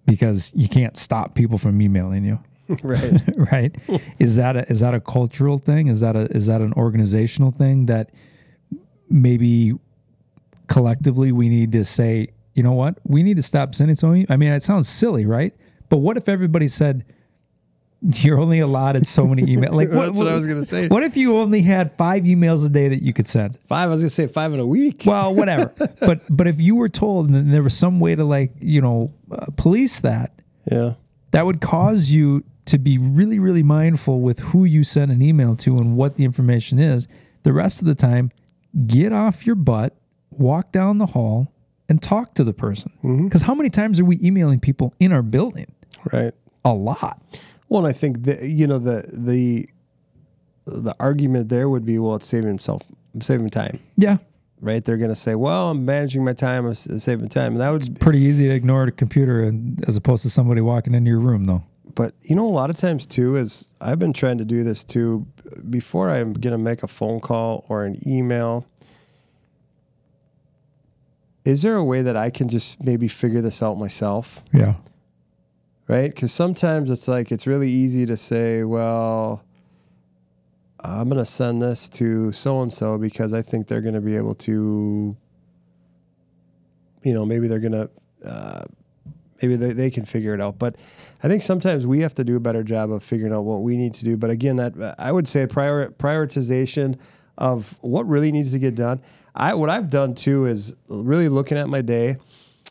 [0.07, 2.39] Because you can't stop people from emailing you,
[2.81, 3.21] right.
[3.51, 3.75] right?
[4.17, 5.87] is that a, is that a cultural thing?
[5.87, 8.09] Is that a is that an organizational thing that
[9.11, 9.73] maybe
[10.65, 12.97] collectively we need to say, you know what?
[13.03, 14.25] We need to stop sending so many.
[14.27, 15.53] I mean, it sounds silly, right?
[15.89, 17.05] But what if everybody said
[18.01, 19.69] you're only allotted so many emails?
[19.79, 20.87] Like That's what I was gonna say.
[20.87, 23.57] What if you only had five emails a day that you could send?
[23.67, 23.89] Five.
[23.89, 25.03] I was gonna say five in a week.
[25.05, 25.73] Well, whatever.
[25.99, 29.13] but but if you were told and there was some way to like you know
[29.31, 30.33] uh, police that,
[30.69, 30.93] yeah.
[31.31, 35.55] that would cause you to be really really mindful with who you send an email
[35.57, 37.07] to and what the information is.
[37.43, 38.31] The rest of the time,
[38.87, 39.95] get off your butt,
[40.31, 41.53] walk down the hall,
[41.87, 42.91] and talk to the person.
[43.23, 45.71] Because how many times are we emailing people in our building?
[46.11, 46.33] Right.
[46.63, 47.21] A lot.
[47.69, 49.69] Well, and I think that you know the the
[50.65, 52.83] the argument there would be, well, it's saving himself,
[53.21, 53.79] saving time.
[53.95, 54.17] Yeah.
[54.61, 54.83] right?
[54.83, 57.99] They're going to say, "Well, I'm managing my time, I'm saving time," and that would.
[57.99, 61.45] Pretty easy to ignore a computer and, as opposed to somebody walking into your room,
[61.45, 61.63] though.
[61.95, 64.83] But you know, a lot of times too is I've been trying to do this
[64.83, 65.25] too.
[65.69, 68.65] Before I'm going to make a phone call or an email,
[71.43, 74.43] is there a way that I can just maybe figure this out myself?
[74.53, 74.75] Yeah.
[75.89, 76.13] Right?
[76.13, 79.43] Because sometimes it's like it's really easy to say, well,
[80.79, 84.01] I'm going to send this to so and so because I think they're going to
[84.01, 85.17] be able to,
[87.03, 87.89] you know, maybe they're going to,
[88.23, 88.65] uh,
[89.41, 90.59] maybe they, they can figure it out.
[90.59, 90.75] But
[91.23, 93.75] I think sometimes we have to do a better job of figuring out what we
[93.75, 94.15] need to do.
[94.15, 96.99] But again, that I would say prior, prioritization
[97.35, 99.01] of what really needs to get done.
[99.33, 102.17] I what I've done too is really looking at my day.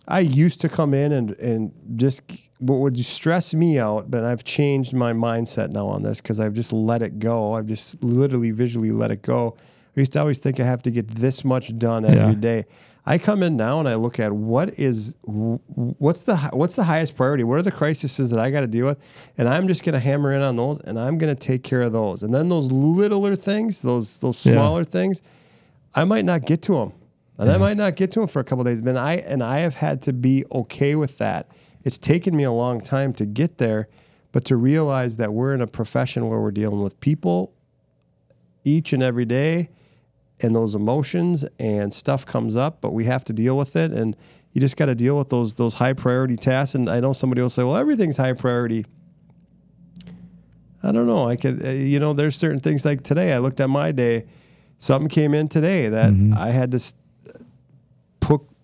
[0.07, 2.23] I used to come in and and just
[2.59, 6.55] what would stress me out, but I've changed my mindset now on this because I've
[6.55, 7.55] just let it go.
[7.55, 9.57] I've just literally visually let it go.
[9.97, 12.41] I used to always think I have to get this much done every Yeah.
[12.41, 12.65] day.
[13.07, 17.17] I come in now and I look at what is what's the what's the highest
[17.17, 17.43] priority?
[17.43, 18.99] What are the crises that I got to deal with?
[19.39, 21.81] And I'm just going to hammer in on those and I'm going to take care
[21.83, 22.23] of those.
[22.23, 24.53] And then those littler things, those those Yeah.
[24.53, 25.23] smaller things,
[25.95, 26.93] I might not get to them.
[27.39, 28.81] And I might not get to them for a couple days.
[28.83, 31.47] But I and I have had to be okay with that.
[31.89, 33.89] It's taken me a long time to get there,
[34.31, 37.55] but to realize that we're in a profession where we're dealing with people
[38.63, 39.71] each and every day
[40.43, 44.15] and those emotions and stuff comes up, but we have to deal with it and
[44.53, 47.41] you just got to deal with those those high priority tasks and I know somebody
[47.41, 48.85] will say, "Well, everything's high priority."
[50.83, 51.27] I don't know.
[51.27, 54.27] I could uh, you know, there's certain things like today I looked at my day
[54.79, 56.95] something came in today that I had to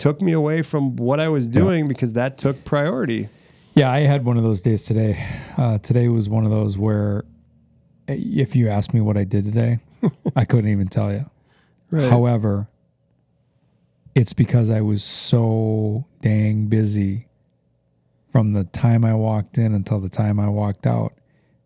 [0.05, 3.31] took me away from what I was doing because that took priority.
[3.75, 5.27] Yeah, I had one of those days today.
[5.57, 7.25] Uh, today was one of those where
[8.07, 9.79] uh, if you asked me what I did today,
[10.37, 11.31] I couldn't even tell you.
[11.91, 12.11] Right.
[12.11, 12.69] However,
[14.15, 17.27] it's because I was so dang busy
[18.31, 21.15] from the time I walked in until the time I walked out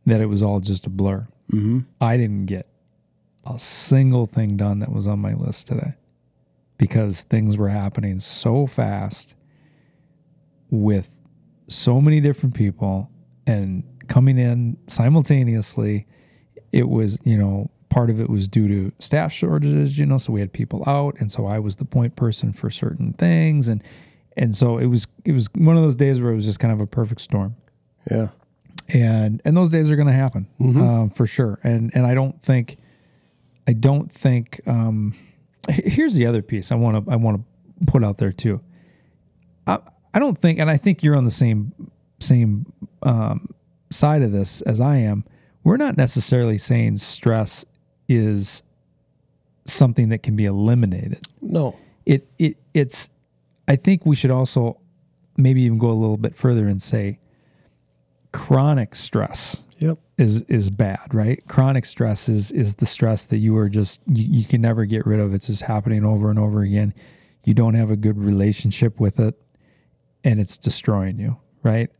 [0.07, 1.27] that it was all just a blur.
[1.51, 1.81] Mm-hmm.
[2.01, 2.69] I didn't get
[3.45, 5.95] a single thing done that was on my list today
[6.79, 9.35] because things were happening so fast
[10.71, 11.19] with
[11.69, 13.11] so many different people
[13.47, 16.07] and coming in simultaneously.
[16.73, 20.33] It was, you know, part of it was due to staff shortages, you know, so
[20.33, 23.83] we had people out and so I was the point person for certain things and
[24.37, 26.73] and so it was it was one of those days where it was just kind
[26.73, 27.57] of a perfect storm
[28.11, 28.29] Yeah.
[28.89, 31.59] and and those days are going to happen um, for sure.
[31.65, 32.77] And and I don't think,
[33.67, 34.61] I don't think.
[34.67, 35.15] Um,
[35.69, 37.41] here's the other piece I want to I want
[37.81, 38.61] to put out there too.
[39.67, 39.79] I
[40.15, 41.73] I don't think, and I think you're on the same
[42.21, 43.55] same um,
[43.91, 45.25] side of this as I am.
[45.65, 47.65] We're not necessarily saying stress
[48.09, 48.63] is
[49.67, 51.77] something that can be eliminated No.
[52.07, 53.11] it it it's
[53.69, 54.81] I think we should also
[55.37, 57.19] maybe even go a little bit further and say
[58.39, 59.99] chronic stress Yep.
[60.17, 61.43] is is bad, right?
[61.49, 65.07] Chronic stress is is the stress that you are just you, you can never get
[65.07, 65.33] rid of.
[65.35, 66.95] It's just happening over and over again.
[67.45, 69.35] You don't have a good relationship with it
[70.25, 71.91] and it's destroying you, right?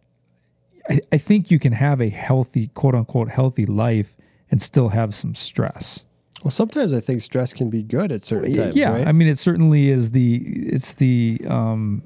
[0.89, 4.17] I, I think you can have a healthy, quote unquote, healthy life
[4.51, 6.05] and still have some stress.
[6.43, 8.77] Well, sometimes I think stress can be good at certain times.
[8.77, 9.07] yeah, Right?
[9.07, 12.03] I mean, it certainly is the it's the um,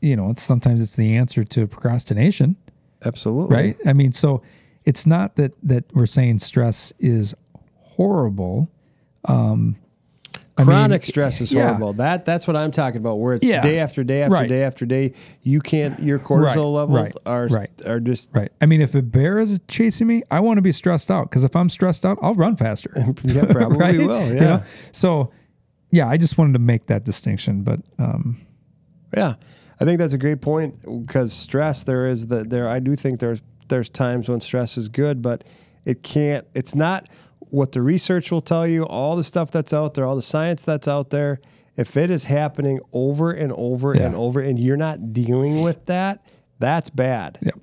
[0.00, 2.56] you know, it's sometimes it's the answer to procrastination,
[3.04, 3.54] Absolutely.
[3.56, 3.76] right?
[3.86, 4.42] I mean, so
[4.84, 7.34] it's not that that we're saying stress is
[7.82, 8.68] horrible.
[9.24, 9.76] Um,
[10.56, 11.66] I mean, Chronic stress is yeah.
[11.66, 11.92] horrible.
[11.92, 13.16] That that's what I'm talking about.
[13.20, 13.60] Where it's Yeah.
[13.60, 14.48] day after day after Right.
[14.48, 15.12] day after day.
[15.42, 16.00] You can't.
[16.00, 17.70] Your cortisol Right, levels right, are right.
[17.86, 18.50] are just Right.
[18.60, 21.44] I mean, if a bear is chasing me, I want to be stressed out because
[21.44, 22.92] if I'm stressed out, I'll run faster.
[23.24, 24.26] yeah probably will.
[24.28, 24.40] You Yeah.
[24.40, 24.62] know?
[24.90, 25.30] So,
[25.92, 28.38] yeah, I just wanted to make that distinction, but um,
[29.16, 29.34] Yeah,
[29.80, 31.84] I think that's a great point because stress.
[31.84, 32.68] There is the there.
[32.68, 35.44] I do think there's there's times when stress is good, but
[35.84, 36.46] it can't.
[36.54, 37.08] It's not
[37.38, 38.84] what the research will tell you.
[38.84, 41.40] All the stuff that's out there, all the science that's out there.
[41.76, 46.24] If it is happening over and over and over, and you're not dealing with that,
[46.58, 47.38] that's bad.
[47.40, 47.54] Yep.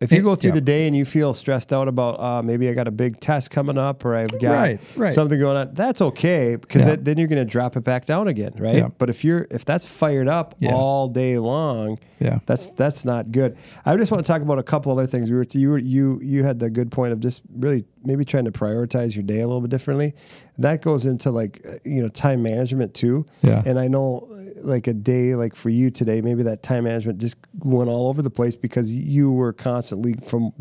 [0.00, 0.54] If you go through yeah.
[0.54, 3.50] the day and you feel stressed out about uh, maybe I got a big test
[3.50, 5.12] coming up or I've got Right, right.
[5.12, 6.96] something going on, that's okay because Yeah.
[7.00, 8.76] then you're going to drop it back down again, right?
[8.76, 8.88] Yeah.
[8.96, 12.38] But if you're if that's fired up all day long, Yeah.
[12.46, 13.56] that's that's not good.
[13.84, 15.30] I just want to talk about a couple other things.
[15.30, 18.44] We were you were you you had the good point of just really maybe trying
[18.44, 20.14] to prioritize your day a little bit differently.
[20.58, 23.26] That goes into like uh, you know time management too.
[23.42, 23.62] Yeah.
[23.66, 24.28] And I know
[24.64, 28.22] like a day like for you today, maybe that time management just went all over
[28.22, 30.52] the place because you were constantly from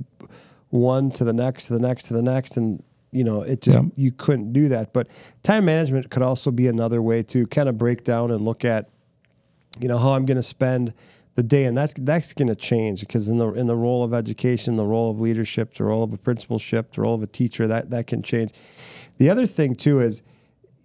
[0.70, 3.80] one to the next to the next to the next and you know, it just
[3.80, 3.88] Yeah.
[3.95, 4.91] you couldn't do that.
[4.91, 5.08] But
[5.41, 8.89] time management could also be another way to kind of break down and look at,
[9.80, 10.93] you know, how I'm going to spend
[11.36, 14.14] the day, and that's that's going to change because in the in the role of
[14.14, 17.66] education, the role of leadership, the role of a principalship, the role of a teacher,
[17.68, 18.52] that that can change.
[19.20, 20.22] The other thing too is,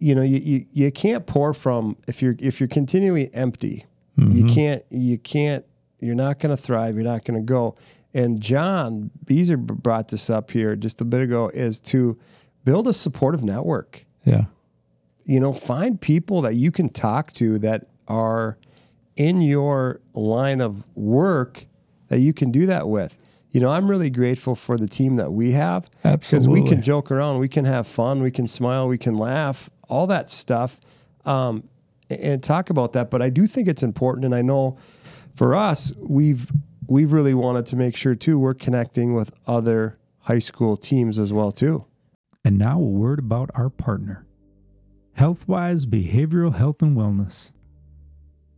[0.02, 3.86] you know, you you, you can't pour from if you're if you're continually empty,
[4.16, 4.48] you mm-hmm.
[4.48, 5.64] can't you can't
[6.00, 6.96] you're not going to thrive.
[6.96, 7.76] You're not going to go.
[8.12, 12.18] And John Beezer brought this up here just a bit ago is to
[12.64, 14.46] build a supportive network Yeah.
[15.24, 18.58] you know, find people that you can talk to that are
[19.16, 21.66] in your line of work
[22.08, 23.16] that you can do that with.
[23.52, 27.10] You know, I'm really grateful for the team that we have because we can joke
[27.10, 30.80] around, we can have fun, we can smile, we can laugh, all that stuff,
[31.26, 31.68] um,
[32.08, 33.10] and talk about that.
[33.10, 34.78] But I do think it's important, and I know
[35.36, 36.50] for us, we've
[36.88, 41.30] we've really wanted to make sure too we're connecting with other high school teams as
[41.30, 41.84] well too.
[42.42, 44.26] And now a word about our partner,
[45.18, 47.50] HealthWise Behavioral Health and Wellness.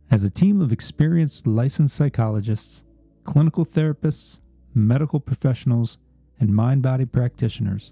[0.09, 2.83] As a team of experienced licensed psychologists,
[3.25, 4.39] clinical therapists,
[4.73, 5.97] medical professionals,
[6.39, 7.91] and mind body practitioners,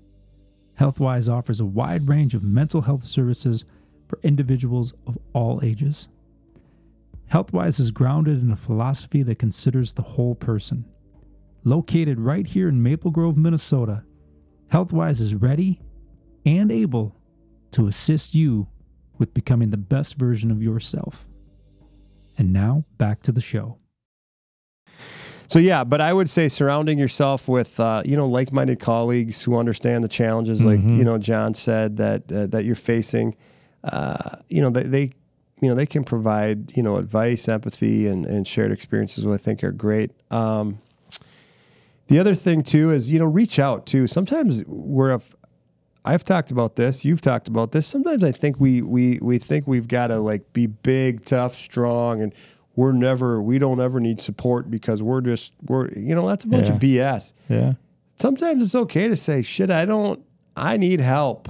[0.83, 3.63] HealthWise offers a wide range of mental health services
[4.09, 6.09] for individuals of all ages.
[7.31, 10.83] HealthWise is grounded in a philosophy that considers the whole person.
[11.63, 14.03] Located right here in Maple Grove, Minnesota,
[14.73, 15.79] HealthWise is ready
[16.45, 17.15] and able
[17.71, 18.67] to assist you
[19.17, 21.25] with becoming the best version of yourself.
[22.37, 23.77] And now back to the show.
[25.53, 29.55] So yeah, but I would say surrounding yourself with uh, you know like-minded colleagues who
[29.55, 30.97] understand the challenges, like Mhm.
[30.97, 33.35] you know John said that uh, that you're facing.
[33.83, 35.11] Uh, you know they, they
[35.61, 39.27] you know they can provide you know advice, empathy, and, and shared experiences.
[39.27, 40.09] What I think are great.
[40.31, 40.79] Um,
[42.07, 44.07] the other thing too is you know reach out too.
[44.07, 45.21] Sometimes we're a,
[46.03, 47.05] I've talked about this.
[47.05, 47.85] You've talked about this.
[47.85, 52.23] Sometimes I think we we we think we've got to like be big, tough, strong,
[52.23, 52.33] and
[52.75, 56.47] we're never we don't ever need support because we're just we're you know that's a
[56.47, 57.33] bunch of BS.
[57.49, 57.73] Yeah.
[58.17, 59.69] Sometimes it's okay to say shit.
[59.69, 60.21] I don't.
[60.55, 61.49] I need help.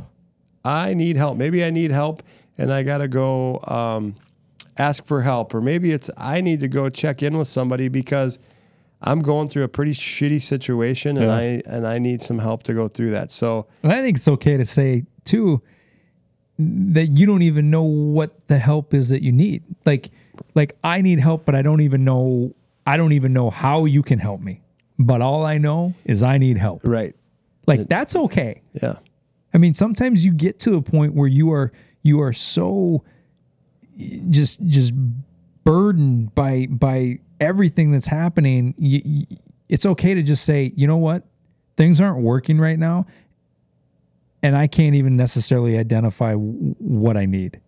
[0.65, 1.38] I need help.
[1.38, 2.24] Maybe I need help,
[2.57, 4.15] and I got to go um,
[4.78, 8.39] ask for help, or maybe it's I need to go check in with somebody because
[9.01, 11.36] I'm going through a pretty shitty situation, and Yeah.
[11.36, 13.30] I and I need some help to go through that.
[13.32, 13.67] So.
[13.84, 15.61] And I think it's okay to say, too,
[16.57, 19.63] that you don't even know what the help is that you need.
[19.86, 20.11] Like,
[20.55, 22.55] like I need help, but I don't even know.
[22.86, 24.61] I don't even know how you can help me.
[24.99, 26.81] But all I know is I need help.
[26.84, 27.15] Right.
[27.65, 28.61] Like that's okay.
[28.73, 28.97] Yeah.
[29.53, 31.71] I mean, sometimes you get to a point where you are
[32.01, 33.03] you are so
[34.29, 34.93] just just
[35.63, 38.73] burdened by by everything that's happening.
[38.77, 39.25] You, you,
[39.69, 41.23] it's okay to just say, you know what,
[41.77, 43.05] things aren't working right now,
[44.41, 47.59] and I can't even necessarily identify w- what I need,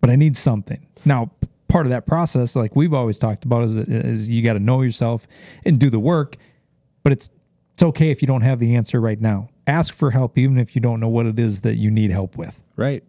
[0.00, 0.86] but I need something.
[1.04, 1.30] Now,
[1.68, 4.82] part of that process, like we've always talked about, is, is you got to know
[4.82, 5.26] yourself
[5.64, 6.36] and do the work.
[7.02, 7.30] But it's
[7.74, 9.50] it's okay if you don't have the answer right now.
[9.66, 12.36] Ask for help, even if you don't know what it is that you need help
[12.36, 12.60] with.
[12.74, 13.04] Right.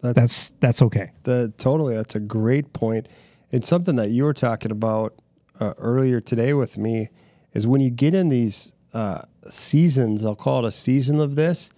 [0.00, 1.12] That's that's okay.
[1.22, 1.96] The totally.
[1.96, 3.08] That's a great point.
[3.50, 5.14] And something that you were talking about
[5.58, 7.08] uh, earlier today with me
[7.54, 11.70] is when you get in these uh, seasons, I'll call it a season of this,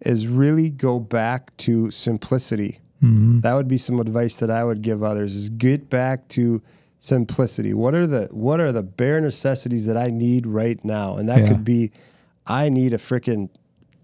[0.00, 2.80] is really go back to simplicity.
[3.02, 3.40] Mm-hmm.
[3.40, 6.62] That would be some advice that I would give others: is get back to
[6.98, 7.74] simplicity.
[7.74, 11.16] What are the what are the bare necessities that I need right now?
[11.16, 11.48] And that Yeah.
[11.48, 11.90] could be,
[12.46, 13.48] I need a freaking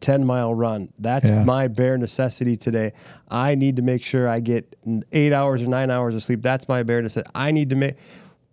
[0.01, 0.89] 10 mile run.
[0.99, 1.45] That's Yeah.
[1.45, 2.93] my bare necessity today.
[3.29, 4.77] I need to make sure I get
[5.13, 6.43] eight hours or nine hours of sleep.
[6.43, 7.31] That's my bare necessity.
[7.35, 7.95] I need to make,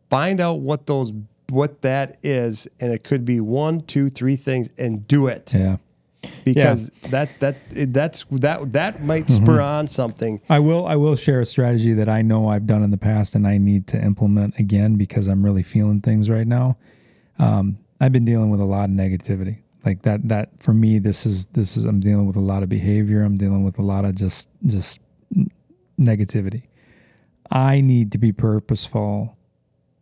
[0.10, 1.12] find out what those,
[1.50, 2.68] what that is.
[2.80, 5.78] And it could be one, two, three things and do it Yeah.
[6.44, 7.58] Because that, that,
[7.94, 9.44] that's, that, that might Mm-hmm.
[9.46, 10.42] spur on something.
[10.50, 13.34] I will I will share a strategy that I know I've done in the past
[13.36, 16.78] and I need to implement again because I'm really feeling things right now.
[17.40, 19.60] Um, I've been dealing with a lot of negativity.
[19.86, 22.70] Like that that for me this is this is I'm dealing with a lot of
[22.70, 23.24] behavior.
[23.24, 25.00] I'm dealing with a lot of just just
[26.00, 26.64] negativity.
[27.52, 29.38] I need to be purposeful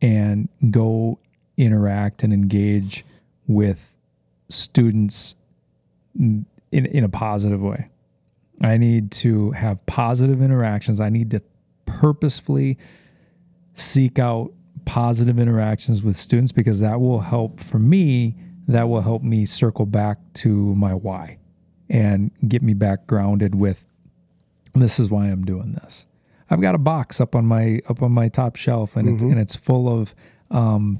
[0.01, 1.19] and go
[1.57, 3.05] interact and engage
[3.47, 3.93] with
[4.49, 5.35] students
[6.15, 7.89] in in a positive way.
[8.61, 10.99] I need to have positive interactions.
[10.99, 11.41] I need to
[11.85, 12.77] purposefully
[13.73, 14.53] seek out
[14.85, 18.35] positive interactions with students because that will help for me.
[18.67, 21.39] That will help me circle back to my why
[21.89, 23.85] and get me back grounded with
[24.73, 26.05] this is why I'm doing this.
[26.49, 29.39] I've got a box up on my up on my top shelf and it's and
[29.39, 30.13] it's full of
[30.51, 30.99] um,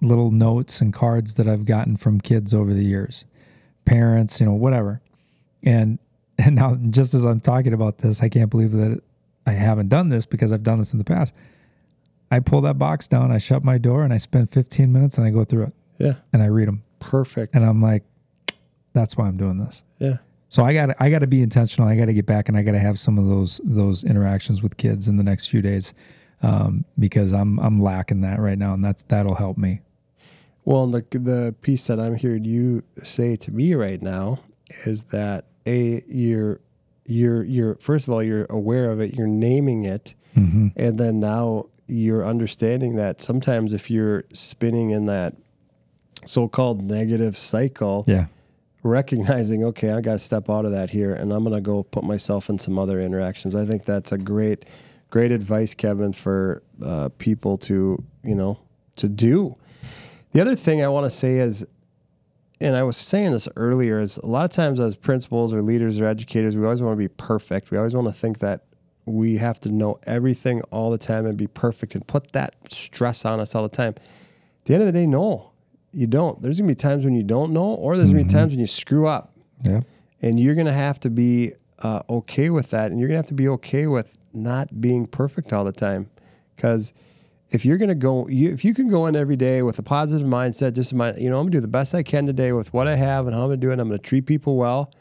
[0.00, 3.24] little notes and cards that I've gotten from kids over the years,
[3.86, 5.00] parents, you know, whatever.
[5.62, 5.98] And
[6.38, 9.00] and now just as I'm talking about this, I can't believe that
[9.46, 11.32] I haven't done this because I've done this in the past.
[12.30, 15.26] I pull that box down, I shut my door, and I spend 15 minutes and
[15.26, 16.14] I go through it Yeah.
[16.32, 16.82] and I read them.
[16.98, 17.54] Perfect.
[17.54, 18.02] And I'm like,
[18.92, 19.82] that's why I'm doing this.
[19.98, 20.16] yeah.
[20.48, 21.88] So I got I got to be intentional.
[21.88, 24.62] I got to get back and I got to have some of those those interactions
[24.62, 25.92] with kids in the next few days
[26.42, 29.80] um, because I'm I'm lacking that right now, and that's that'll help me.
[30.66, 34.40] Well, and the the piece that I'm hearing you say to me right now
[34.84, 36.60] is that a you're
[37.06, 40.68] you're you're first of all you're aware of it, you're naming it, Mm-hmm.
[40.76, 45.34] and then now you're understanding that sometimes if you're spinning in that
[46.26, 48.26] so-called negative cycle, Yeah,
[48.82, 52.04] recognizing okay, I got to step out of that here, and I'm gonna go put
[52.04, 53.54] myself in some other interactions.
[53.54, 54.64] I think that's a great
[55.10, 58.58] great advice, Kevin, for uh, people to you know
[58.96, 59.56] to do.
[60.36, 61.64] The other thing I want to say is,
[62.60, 65.98] and I was saying this earlier, is a lot of times as principals or leaders
[65.98, 67.70] or educators, we always want to be perfect.
[67.70, 68.66] We always want to think that
[69.06, 73.24] we have to know everything all the time and be perfect and put that stress
[73.24, 73.94] on us all the time.
[73.96, 75.52] At the end of the day, no,
[75.90, 76.42] you don't.
[76.42, 78.66] There's gonna be times when you don't know, or there's gonna be times when you
[78.66, 79.34] screw up
[79.64, 79.80] yeah,
[80.20, 83.22] and you're going to have to be uh, okay with that and you're going to
[83.22, 86.10] have to be okay with not being perfect all the time
[86.54, 86.92] because
[87.56, 89.82] if you're going to go you, if you can go in every day with a
[89.82, 92.52] positive mindset just my you know i'm going to do the best i can today
[92.52, 94.26] with what i have and how i'm going to do it i'm going to treat
[94.26, 94.92] people well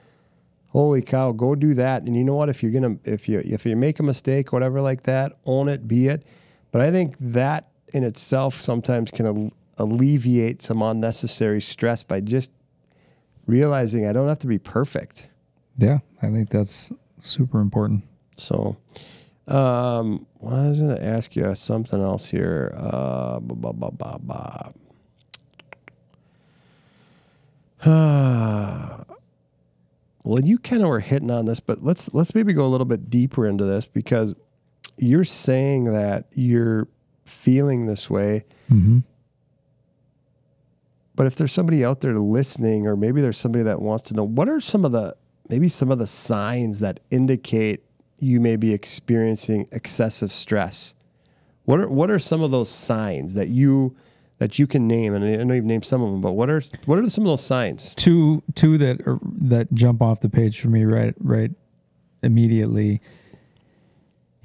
[0.69, 3.41] holy cow go do that and you know what if you're going to if you
[3.45, 6.23] if you make a mistake whatever like that own it be it
[6.71, 12.51] but i think that in itself sometimes can al- alleviate some unnecessary stress by just
[13.45, 15.27] realizing i don't have to be perfect
[15.77, 15.99] yeah.
[16.21, 18.03] I think that's super important.
[18.37, 18.77] so,
[19.47, 22.73] um, well, I was going to ask you something else here.
[22.77, 24.73] Uh, ba, ba, ba, ba, ba.
[30.23, 32.85] well, you kind of were hitting on this, but let's let's maybe go a little
[32.85, 34.33] bit deeper into this because
[34.97, 36.87] you're saying that you're
[37.25, 38.99] feeling this way, Mm-hmm.
[41.15, 44.23] but if there's somebody out there listening, or maybe there's somebody that wants to know,
[44.23, 45.15] what are some of the
[45.49, 47.83] maybe some of the signs that indicate
[48.19, 50.95] you may be experiencing excessive stress?
[51.63, 53.95] What are what are some of those signs that you
[54.37, 55.13] that you can name?
[55.13, 57.27] And I know you've named some of them, but what are what are some of
[57.27, 57.93] those signs?
[57.95, 61.51] Two two that are, that jump off the page for me right right
[62.21, 63.01] immediately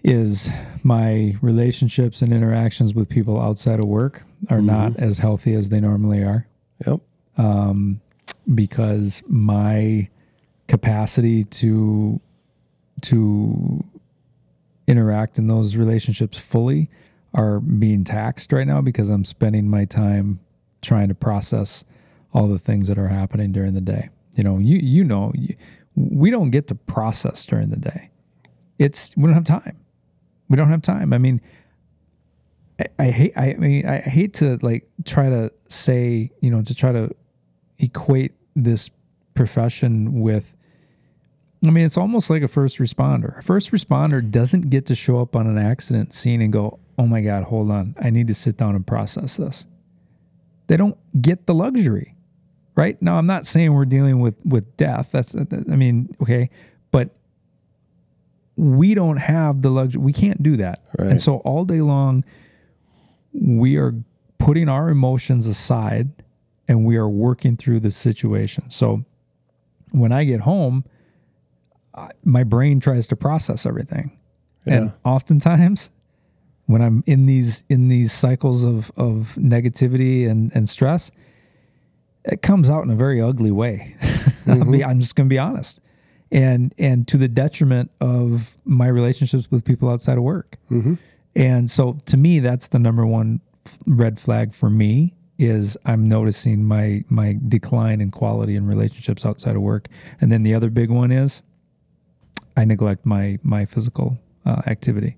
[0.03, 0.49] is
[0.83, 4.67] my relationships and interactions with people outside of work are mm-hmm.
[4.67, 6.47] not as healthy as they normally are.
[6.87, 7.01] Yep.
[7.37, 8.01] Um,
[8.55, 10.09] because my
[10.69, 12.21] capacity to
[13.03, 13.85] to
[14.87, 16.91] interact in those relationships fully
[17.33, 20.41] are being taxed right now because I'm spending my time
[20.83, 21.85] trying to process
[22.33, 24.09] all the things that are happening during the day.
[24.37, 25.33] You know, you you know,
[25.95, 28.11] we don't get to process during the day.
[28.79, 29.77] It's we don't have time.
[30.49, 31.13] We don't have time.
[31.13, 31.41] I mean,
[32.79, 33.33] I, I hate.
[33.37, 37.15] I mean, I hate to like try to say, you know, to try to
[37.79, 38.91] equate this
[39.35, 40.55] profession with.
[41.65, 43.39] I mean, it's almost like a first responder.
[43.39, 47.07] A first responder doesn't get to show up on an accident scene and go, "Oh
[47.07, 49.67] my God, hold on, I need to sit down and process this."
[50.69, 52.15] They don't get the luxury,
[52.77, 53.01] right?
[53.03, 55.11] Now, I'm not saying we're dealing with with death.
[55.13, 56.49] That's, I mean, okay,
[56.93, 57.11] but
[58.57, 60.01] we don't have the luxury.
[60.01, 60.81] We can't do that.
[60.99, 61.11] Right.
[61.11, 62.25] And so all day long,
[63.33, 63.95] we are
[64.39, 66.11] putting our emotions aside
[66.69, 68.71] and we are working through the situation.
[68.71, 69.05] So
[69.91, 70.85] when I get home,
[71.95, 74.17] I- my brain tries to process everything.
[74.67, 75.91] And oftentimes
[76.71, 81.11] when I'm in these in these cycles of of negativity and and stress,
[82.25, 83.97] it comes out in a very ugly way.
[84.47, 84.91] I'll be, mm-hmm.
[84.91, 85.81] I'm just going to be honest,
[86.31, 90.59] and and to the detriment of my relationships with people outside of work.
[90.71, 90.95] Mm-hmm.
[91.35, 93.41] And so, to me, that's the number one
[93.87, 99.57] red flag for me is I'm noticing my my decline in quality in relationships outside
[99.57, 99.89] of work.
[100.21, 101.43] And then the other big one is
[102.61, 105.17] I neglect my my physical uh, activity.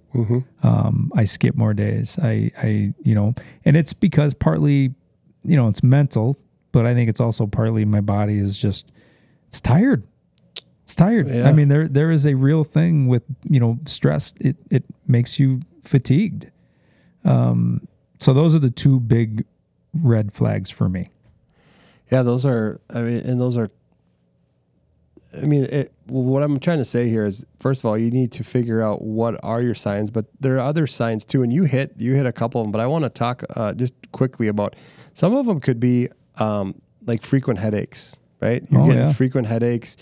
[0.62, 2.18] Um, I skip more days.
[2.22, 3.34] I, I, you know,
[3.64, 4.94] and it's because partly,
[5.44, 6.36] you know, it's mental,
[6.72, 8.92] but I think it's also partly my body is just,
[9.48, 10.02] it's tired.
[10.84, 11.28] It's tired.
[11.28, 11.48] Yeah.
[11.48, 14.34] I mean, there, there is a real thing with, you know, stress.
[14.40, 16.50] It, it makes you fatigued.
[17.24, 17.86] Um,
[18.18, 19.44] so those are the two big
[19.94, 21.10] red flags for me.
[22.10, 22.80] Yeah, those are.
[22.90, 23.70] I mean, and those are.
[25.34, 28.32] I mean, it, what I'm trying to say here is, first of all, you need
[28.32, 31.42] to figure out what are your signs, but there are other signs too.
[31.42, 33.72] And you hit you hit a couple of them, but I want to talk uh,
[33.72, 34.76] just quickly about
[35.14, 35.60] some of them.
[35.60, 36.08] Could be
[36.38, 38.62] um, like frequent headaches, right?
[38.70, 39.12] You're Oh, getting yeah.
[39.12, 39.96] frequent headaches,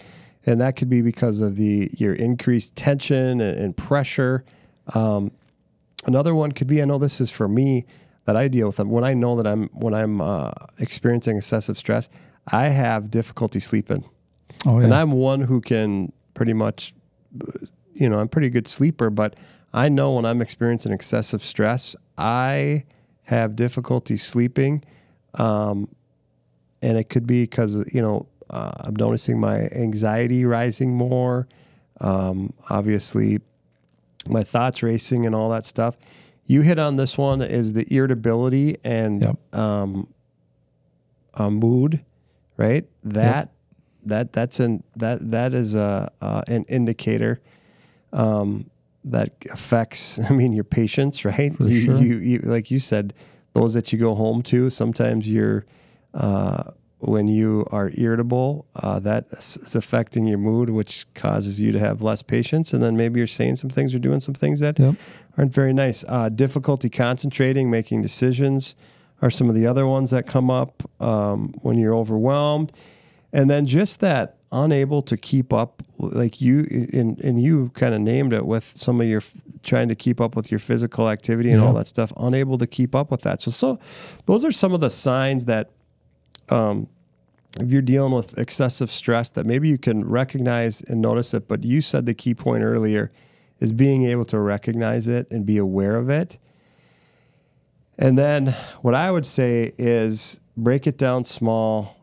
[0.47, 4.45] and that could be because of the your increased tension and, and pressure.
[4.95, 5.31] Um,
[6.07, 7.85] another one could be I know this is for me
[8.24, 11.78] that I deal with them when I know that I'm when I'm uh, experiencing excessive
[11.78, 12.09] stress.
[12.51, 14.05] I have difficulty sleeping,
[14.66, 14.92] Oh and.
[14.94, 16.94] I'm one who can pretty much,
[17.94, 19.34] you know, I'm a pretty good sleeper, but
[19.72, 22.84] I know when I'm experiencing excessive stress, I
[23.24, 24.82] have difficulty sleeping.
[25.34, 25.88] Um,
[26.82, 31.46] and it could be because, you know, uh, I'm noticing my anxiety rising more.
[32.01, 33.40] Um, obviously,
[34.26, 35.96] my thoughts racing and all that stuff.
[36.46, 39.55] You hit on this one is the irritability and Yep.
[39.55, 40.09] um,
[41.34, 42.01] uh, mood,
[42.57, 42.88] right?
[43.05, 43.53] That
[44.05, 47.40] that that's an that that is a uh, an indicator
[48.12, 48.70] um,
[49.05, 50.18] that affects.
[50.30, 51.57] I mean, your patience, right?
[51.57, 51.98] For you, sure.
[51.98, 53.14] you you like you said,
[53.53, 54.70] those that you go home to.
[54.70, 55.64] Sometimes you're
[56.14, 56.64] uh,
[56.98, 62.03] when you are irritable, uh, that is affecting your mood, which causes you to have
[62.03, 64.96] less patience, and then maybe you're saying some things or doing some things that Yep.
[65.38, 66.05] aren't very nice.
[66.07, 68.76] Uh, difficulty concentrating, making decisions
[69.22, 72.70] are some of the other ones that come up um, when you're overwhelmed.
[73.33, 78.01] And then just that unable to keep up, like you, and, and you kind of
[78.01, 79.22] named it with some of your
[79.62, 82.95] trying to keep up with your physical activity and all that stuff, unable to keep
[82.95, 83.41] up with that.
[83.41, 83.78] So, so
[84.26, 85.70] those are some of the signs that
[86.49, 86.89] um,
[87.59, 91.64] if you're dealing with excessive stress that maybe you can recognize and notice it but
[91.64, 93.11] you said the key point earlier
[93.59, 96.39] is being able to recognize it and be aware of it
[97.99, 101.97] and then what i would say is break it down small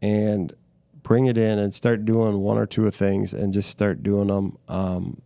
[0.00, 0.54] and
[1.02, 4.28] bring it in and start doing one or two of things and just start doing
[4.28, 5.20] them um,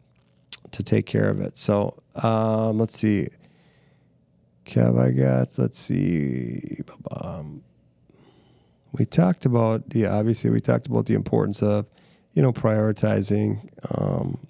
[0.70, 1.56] to take care of it.
[1.56, 3.28] So um, let's see.
[4.64, 7.62] Kev, I got, let's see, um,
[8.92, 11.86] we talked about the obviously we talked about the importance of
[12.32, 14.46] you know prioritizing um,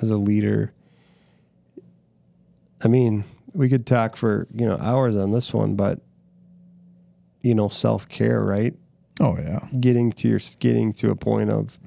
[0.00, 0.72] as a leader.
[2.84, 6.00] I mean we could talk for you know hours on this one but
[7.42, 8.74] you know self-care right
[9.20, 9.60] Oh yeah.
[9.80, 11.78] getting to your getting to a point of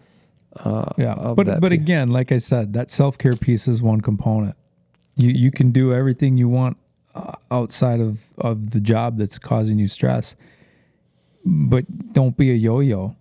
[0.58, 3.82] uh Yeah, of but but be- again, like I said, that self care piece is
[3.82, 4.56] one component.
[5.18, 6.78] You you can do everything you want
[7.14, 10.36] uh, outside of of the job that's causing you stress,
[11.46, 13.16] but don't be a yo yo.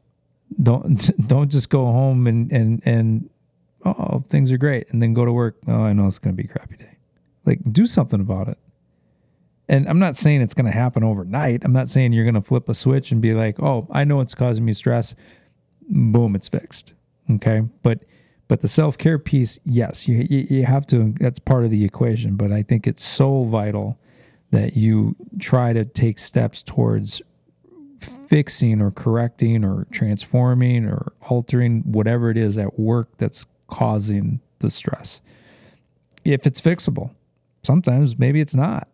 [0.62, 3.30] Don't don't just go home and and and
[3.84, 5.56] oh things are great and then go to work.
[5.66, 6.98] Oh, I know it's gonna be a crappy day.
[7.46, 8.58] Like do something about it.
[9.68, 11.64] And I'm not saying it's going to happen overnight.
[11.64, 14.20] I'm not saying you're going to flip a switch and be like, "Oh, I know
[14.20, 15.14] it's causing me stress."
[15.88, 16.94] Boom, it's fixed.
[17.30, 17.62] Okay?
[17.82, 18.04] But
[18.46, 22.52] but the self-care piece, yes, you, you have to that's part of the equation, but
[22.52, 23.98] I think it's so vital
[24.50, 27.22] that you try to take steps towards
[28.28, 34.70] fixing or correcting or transforming or altering whatever it is at work that's causing the
[34.70, 35.20] stress.
[36.24, 37.14] If it's fixable,
[37.62, 38.88] sometimes maybe it's not.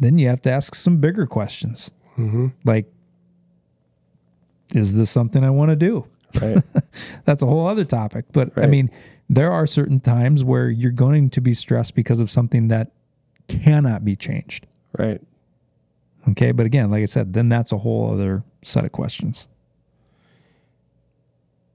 [0.00, 1.90] Then you have to ask some bigger questions.
[2.16, 2.48] Mm-hmm.
[2.64, 2.90] Like,
[4.74, 6.06] is this something I want to do?
[6.40, 6.62] right
[7.24, 8.24] That's a whole other topic.
[8.32, 8.90] But I mean,
[9.28, 12.92] there are certain times where you're going to be stressed because of something that
[13.48, 14.66] cannot be changed.
[14.98, 15.20] right
[16.28, 16.52] Okay.
[16.52, 19.48] But again, like I said, then that's a whole other set of questions.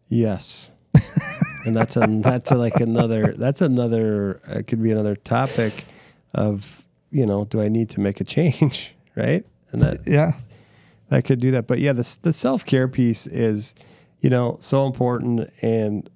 [0.07, 0.69] Yes.
[1.65, 5.85] and that's a that's a, like another that's another it could be another topic
[6.33, 6.84] of
[7.15, 9.43] you know do I need to make a change right?
[9.71, 10.33] And that Yeah.
[11.09, 11.65] that could do that.
[11.67, 13.73] But yeah the the self care piece is
[14.19, 15.49] you know so important.
[15.61, 16.09] And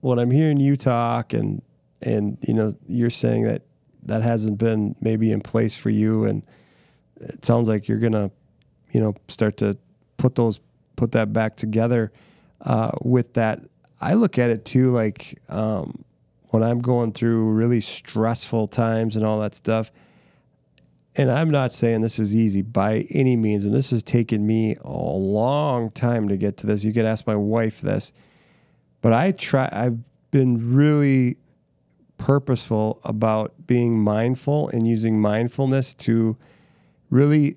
[0.00, 1.62] when I'm hearing you talk and
[2.02, 3.62] and you know you're saying that
[4.02, 6.24] that hasn't been maybe in place for you.
[6.24, 6.42] And
[7.20, 8.30] it sounds like you're gonna
[8.92, 9.76] you know start to
[10.16, 10.58] put those
[10.96, 12.10] put that back together
[12.62, 13.60] uh, with that.
[14.00, 16.04] I look at it too like um,
[16.50, 19.90] when i'm going through really stressful times and all that stuff
[21.16, 24.76] and i'm not saying this is easy by any means and this has taken me
[24.82, 28.12] a long time to get to this you could ask my wife this
[29.00, 29.98] but i try i've
[30.30, 31.36] been really
[32.18, 36.36] purposeful about being mindful and using mindfulness to
[37.08, 37.56] really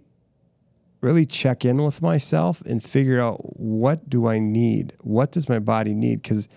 [1.03, 4.93] really check in with myself and figure out what do I need?
[5.01, 6.21] What does my body need?
[6.21, 6.47] Because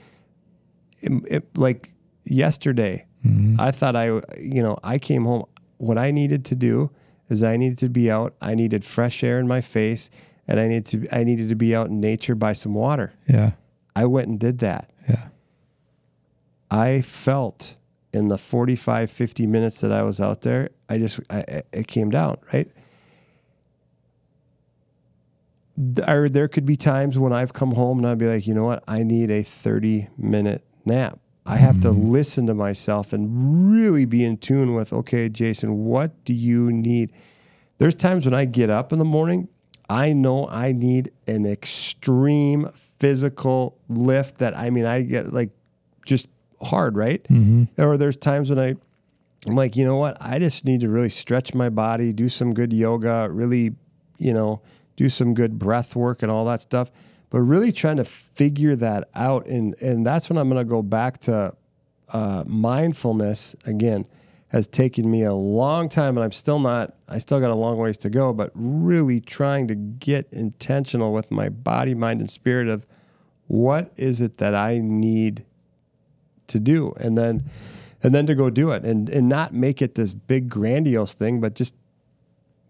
[1.56, 1.92] like
[2.24, 3.60] yesterday, mm-hmm.
[3.60, 4.06] I thought I,
[4.38, 5.46] you know, I came home.
[5.78, 6.90] What I needed to do
[7.28, 8.34] is I needed to be out.
[8.40, 10.10] I needed fresh air in my face,
[10.46, 13.14] and I needed to I needed to be out in nature by some water.
[13.28, 13.52] Yeah.
[13.94, 14.90] I went and did that.
[15.08, 15.28] Yeah.
[16.70, 17.76] I felt
[18.12, 22.10] in the 45, 50 minutes that I was out there, I just, I, it came
[22.10, 22.70] down, right?
[25.76, 28.54] th- or there could be times when I've come home and I'd be like, you
[28.54, 31.18] know what, I need a 30 minute nap.
[31.46, 32.10] I have to mm-hmm.
[32.10, 37.12] listen to myself and really be in tune with, okay, Jason, what do you need?
[37.78, 39.48] There's times when I get up in the morning,
[39.88, 45.50] I know I need an extreme physical lift that I mean, I get like
[46.04, 46.28] just
[46.60, 47.22] hard, right?
[47.24, 47.80] Mm-hmm.
[47.80, 48.74] Or there's times when I,
[49.46, 50.16] I'm like, you know what?
[50.20, 53.74] I just need to really stretch my body, do some good yoga, really,
[54.18, 54.62] you know,
[54.96, 56.90] do some good breath work and all that stuff.
[57.36, 60.80] But really trying to figure that out, and and that's when I'm going to go
[60.80, 61.52] back to
[62.10, 64.06] uh, mindfulness again.
[64.48, 66.94] Has taken me a long time, and I'm still not.
[67.10, 68.32] I still got a long ways to go.
[68.32, 72.86] But really trying to get intentional with my body, mind, and spirit of
[73.48, 75.44] what is it that I need
[76.46, 77.50] to do and then
[78.02, 81.42] and then to go do it and and not make it this big grandiose thing
[81.42, 81.74] but just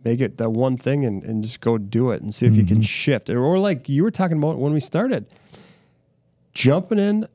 [0.07, 2.65] make it that one thing and, and just go do it and see if you
[2.65, 2.83] can mm-hmm.
[2.83, 5.27] shift or, like you were talking about when we started
[6.55, 7.27] jumping in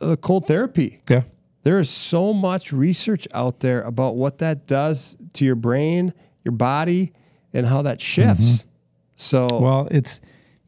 [0.00, 1.22] the cold therapy Yeah.
[1.62, 6.12] there is so much research out there about what that does to your brain
[6.44, 7.12] your body
[7.52, 8.68] and how that shifts mm-hmm.
[9.14, 10.20] so Well, it's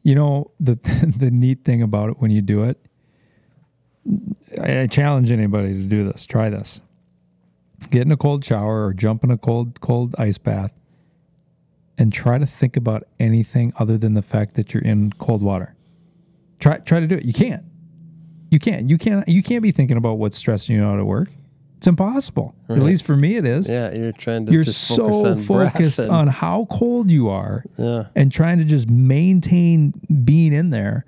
[0.03, 0.75] you know the
[1.17, 2.79] the neat thing about it when you do it.
[4.59, 6.25] I, I challenge anybody to do this.
[6.25, 6.81] Try this.
[7.89, 10.71] Get in a cold shower or jump in a cold cold ice bath,
[12.01, 15.75] and try to think about anything other than the fact that you're in cold water.
[16.59, 17.25] Try try to do it.
[17.25, 17.63] You can't.
[18.49, 18.89] You can't.
[18.89, 19.27] You can't.
[19.27, 21.29] You can't be thinking about what's stressing you out at work.
[21.77, 22.53] It's impossible.
[22.69, 23.67] At least for me, it is.
[23.67, 27.27] yeah you're trying to You're just so focus on focused and- on how cold you
[27.29, 29.93] are yeah and trying to just maintain
[30.23, 31.05] being in there,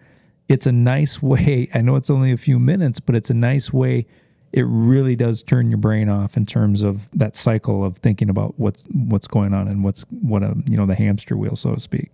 [0.49, 1.69] it's a nice way.
[1.73, 4.05] I know it's only a few minutes, but it's a nice way.
[4.53, 8.53] It really does turn your brain off in terms of that cycle of thinking about
[8.59, 11.79] what's what's going on and what's what a you know the hamster wheel, so to
[11.79, 12.11] speak.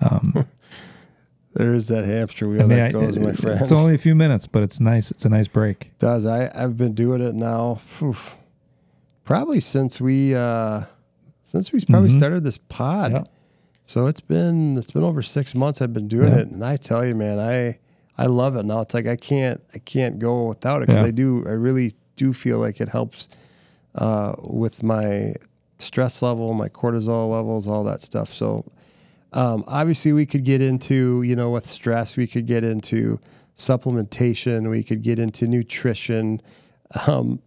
[0.00, 0.46] Um,
[1.54, 3.98] there is that hamster wheel I mean, that I- goes my friend it's only a
[3.98, 5.10] few minutes, but it's nice.
[5.10, 5.92] It's a nice break.
[5.98, 6.26] does.
[6.26, 8.16] I I've been doing it now, phew,
[9.24, 10.82] probably since we uh,
[11.44, 12.16] since we probably Mhm.
[12.18, 13.12] started this pod.
[13.12, 13.24] Yeah.
[13.84, 15.80] So it's been it's been over six months.
[15.80, 16.38] I've been doing Yeah.
[16.40, 17.78] it, and I tell you, man, I
[18.18, 18.80] I love it now.
[18.80, 21.06] It's like I can't I can't go without it because Yeah.
[21.08, 23.28] I do I really do feel like it helps
[23.94, 25.34] uh, with my
[25.78, 28.32] stress level, my cortisol levels, all that stuff.
[28.32, 28.64] So
[29.32, 33.20] um, obviously, we could get into you know with stress, we could get into
[33.56, 36.40] supplementation, we could get into nutrition,
[37.06, 37.40] um,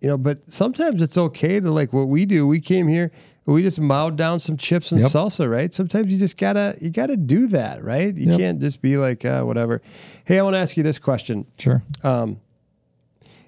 [0.00, 0.16] you know.
[0.18, 2.46] But sometimes it's okay to like what we do.
[2.46, 3.10] We came here,
[3.46, 5.10] we just mowed down some chips and Yep.
[5.10, 5.72] salsa, right?
[5.74, 8.14] Sometimes you just gotta you gotta do that, right?
[8.16, 8.38] You Yep.
[8.38, 9.82] can't just be like uh, whatever.
[10.24, 11.46] Hey, I want to ask you this question.
[11.58, 11.82] Sure.
[12.02, 12.38] Um,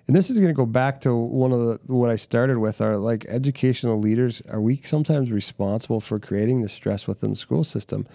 [0.07, 2.81] and this is going to go back to one of the what I started with.
[2.81, 4.41] Are like educational leaders?
[4.49, 8.07] Are we sometimes responsible for creating the stress within the school system?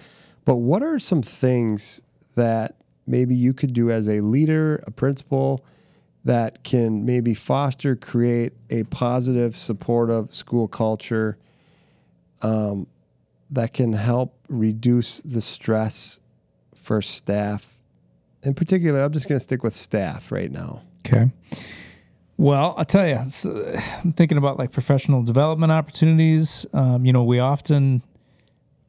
[0.46, 2.02] But what are some things
[2.36, 2.76] that
[3.06, 5.66] maybe you could do as a leader, a principal,
[6.24, 11.38] that can maybe foster, create a positive, supportive school culture
[12.42, 12.88] um,
[13.50, 16.20] that can help reduce the stress
[16.76, 17.78] for staff?
[18.44, 20.82] In particular, I'm just going to stick with staff right now.
[21.06, 21.32] Okay.
[22.38, 23.16] Well, I'll tell you,
[24.04, 26.66] I'm thinking about like professional development opportunities.
[26.74, 28.02] Um, you know, we often,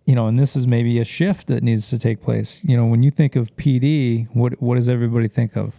[0.07, 2.61] you know, and this is maybe a shift that needs to take place.
[2.65, 5.75] You know, when you think of PD, what what does everybody think of?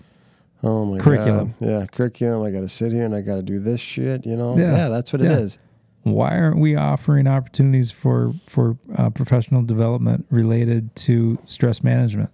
[0.61, 1.55] Oh my Curriculum.
[1.59, 1.67] god.
[1.67, 2.43] Yeah, curriculum.
[2.43, 4.55] I got to sit here and I got to do this shit, you know?
[4.57, 4.71] Yeah.
[4.77, 5.39] Yeah, that's what it Yeah.
[5.39, 5.57] is.
[6.03, 12.29] Why aren't we offering opportunities for for uh, professional development related to stress management,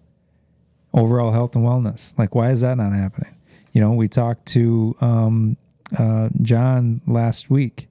[0.93, 2.13] overall health and wellness?
[2.17, 3.35] Like, why is that not happening?
[3.73, 5.57] You know, we talked to um,
[5.97, 7.87] uh, John last week,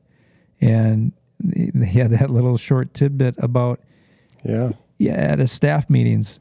[0.60, 1.12] and
[1.54, 3.80] he had that little short tidbit about
[4.44, 4.72] Yeah.
[4.98, 6.40] yeah, at a staff meetings,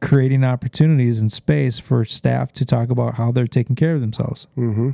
[0.00, 4.46] creating opportunities and space for staff to talk about how they're taking care of themselves.
[4.56, 4.90] Mm-hmm.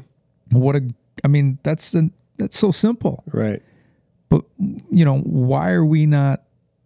[0.50, 0.88] What a,
[1.22, 3.22] I mean, that's an, that's so simple.
[3.32, 3.62] Right.
[4.90, 6.42] You know, why are we not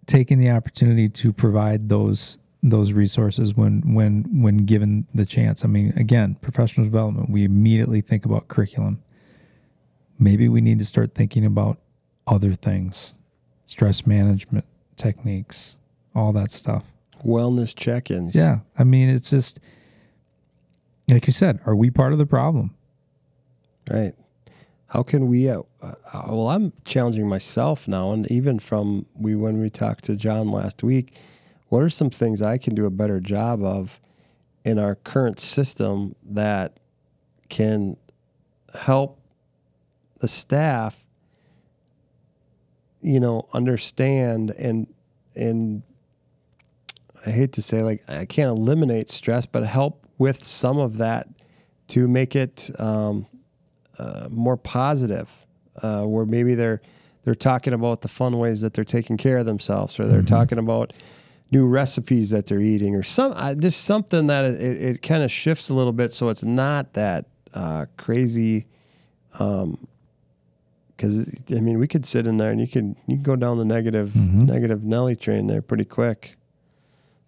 [0.06, 5.64] taking the opportunity to provide those those resources when when when given the chance?
[5.64, 9.02] I mean, again, professional development, we immediately think about curriculum.
[10.18, 11.78] Maybe we need to start thinking about
[12.26, 13.12] other things,
[13.66, 14.64] stress management
[14.96, 15.76] techniques,
[16.14, 16.84] all that stuff.
[17.24, 18.34] Wellness check-ins.
[18.34, 19.60] Yeah, I mean, it's just
[21.08, 21.60] like you said.
[21.66, 22.74] Are we part of the problem?
[23.90, 24.14] Right.
[24.88, 25.48] How can we?
[25.48, 25.94] Uh, uh,
[26.28, 30.82] well, I'm challenging myself now, and even from we when we talked to John last
[30.82, 31.14] week,
[31.68, 34.00] what are some things I can do a better job of
[34.64, 36.78] in our current system that
[37.48, 37.96] can
[38.74, 39.20] help
[40.18, 41.04] the staff,
[43.02, 44.86] you know, understand and
[45.34, 45.82] and
[47.24, 51.28] I hate to say like I can't eliminate stress, but help with some of that
[51.88, 53.26] to make it um,
[53.98, 55.28] uh, more positive.
[55.82, 56.80] Uh, where maybe they're
[57.24, 60.56] they're talking about the fun ways that they're taking care of themselves, or they're talking
[60.58, 60.92] about
[61.50, 65.22] new recipes that they're eating, or some uh, just something that it, it, it kind
[65.22, 68.66] of shifts a little bit, so it's not that uh, crazy.
[69.32, 69.84] Because
[71.50, 73.64] I mean, we could sit in there and you can you can go down the
[73.66, 76.36] negative- negative Nelly train there pretty quick.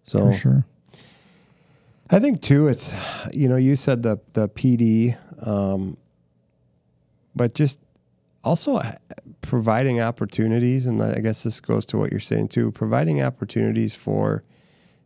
[0.05, 0.65] So For sure.
[2.11, 2.93] I think too, it's
[3.33, 5.99] you know you said the the PD, um,
[7.39, 7.81] but just
[8.45, 8.81] also
[9.41, 14.43] providing opportunities, and I guess this goes to what you're saying too, providing opportunities for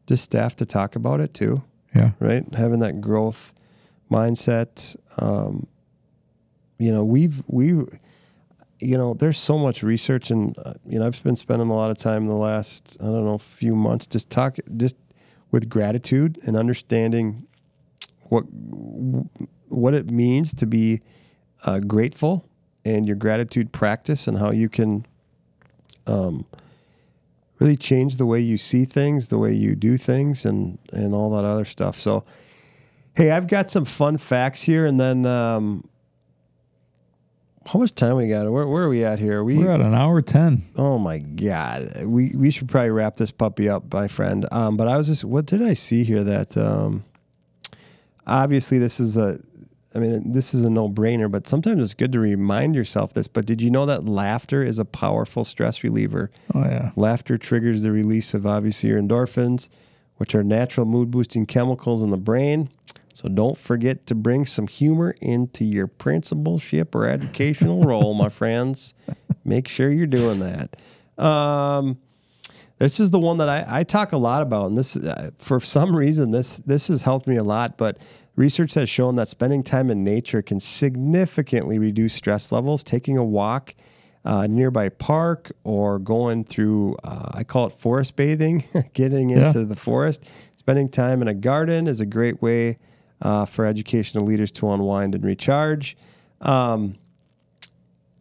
[0.07, 1.63] just staff to talk about it too,
[1.95, 2.13] Yeah.
[2.19, 2.45] right?
[2.55, 3.55] Having that growth
[4.11, 4.97] mindset.
[5.19, 5.67] Um,
[6.79, 7.67] you know, we've we,
[8.81, 11.91] you know, there's so much research, and uh, you know, I've been spending a lot
[11.91, 14.97] of time in the last I don't know few months just talk just
[15.53, 17.47] with gratitude and understanding
[18.31, 18.43] what
[19.69, 21.01] what it means to be
[21.65, 22.49] uh, grateful
[22.85, 25.07] and your gratitude practice and how you can
[26.07, 26.45] um,
[27.59, 31.31] really change the way you see things, the way you do things, and and all
[31.31, 32.01] that other stuff.
[32.01, 32.25] So,
[33.15, 35.89] hey, I've got some fun facts here, and then um,
[37.67, 38.51] how much time we got?
[38.51, 39.41] Where, where are we at here?
[39.41, 40.71] Are we We're at an hour 10.
[40.77, 44.47] Oh my god, we we should probably wrap this puppy up, my friend.
[44.51, 46.25] Um, but I was just, what did I see here?
[46.25, 47.05] That um,
[48.27, 49.41] obviously this is a,
[49.95, 53.29] I mean, this is a no brainer, but sometimes it's good to remind yourself this.
[53.29, 56.31] But did you know that laughter is a powerful stress reliever?
[56.55, 56.93] Oh, yeah.
[56.97, 59.69] Laughter triggers the release of obviously your endorphins,
[60.17, 62.71] which are natural mood boosting chemicals in the brain.
[63.15, 68.95] So don't forget to bring some humor into your principalship or educational role, my friends.
[69.45, 70.77] Make sure you're doing that.
[71.23, 71.99] Um,
[72.79, 75.61] this is the one that I, I talk a lot about, and this uh, for
[75.61, 77.77] some reason this this has helped me a lot.
[77.77, 77.99] But
[78.37, 82.83] research has shown that spending time in nature can significantly reduce stress levels.
[82.85, 83.75] Taking a walk
[84.25, 88.65] uh, nearby park or going through uh, I call it forest bathing,
[88.95, 89.47] getting Yeah.
[89.49, 90.23] into the forest.
[90.57, 92.79] Spending time in a garden is a great way
[93.21, 95.97] uh, for educational leaders to unwind and recharge.
[96.41, 96.97] Um,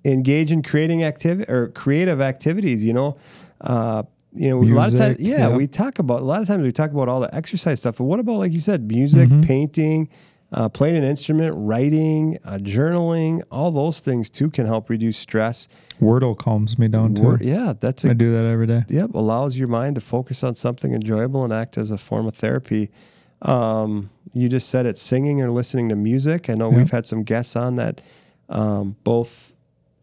[0.03, 2.83] engage in creating activity or creative activities.
[2.83, 3.17] You know,
[3.61, 5.55] uh, you know, a lot of times, yeah, yeah.
[5.55, 8.05] we talk about a lot of times we talk about all the exercise stuff, but
[8.05, 10.09] what about like you said, music, painting,
[10.53, 15.67] uh, playing an instrument, writing, uh, journaling, all those things too can help reduce stress.
[16.01, 17.21] Wordle calms me down too.
[17.21, 18.83] Wor- yeah, that's I a do that every day.
[18.87, 22.35] Yep, allows your mind to focus on something enjoyable and act as a form of
[22.35, 22.89] therapy.
[23.41, 26.49] Um, you just said it, singing or listening to music.
[26.49, 28.01] I know we've had some guests on that
[28.49, 29.55] um, both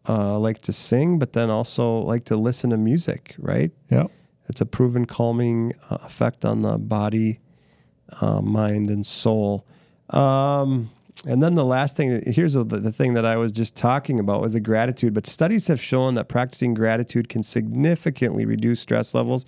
[0.07, 3.35] uh, like to sing, but then also like to listen to music.
[3.37, 3.71] Right?
[3.89, 4.07] Yeah.
[4.49, 7.39] It's a proven calming uh, effect on the body,
[8.19, 9.65] uh, mind, and soul.
[10.09, 10.89] Um,
[11.27, 14.41] and then the last thing, here's the, the thing that I was just talking about
[14.41, 15.13] was the gratitude.
[15.13, 19.45] But studies have shown that practicing gratitude can significantly reduce stress levels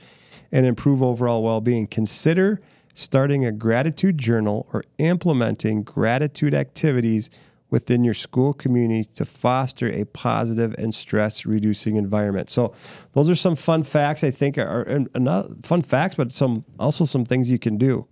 [0.51, 1.87] and improve overall well being.
[1.87, 2.61] Consider
[2.93, 7.29] starting a gratitude journal or implementing gratitude activities
[7.71, 12.49] within your school community to foster a positive and stress reducing environment.
[12.49, 12.73] So
[13.13, 17.25] those are some fun facts I think are not fun facts but some also some
[17.25, 18.05] things you can do.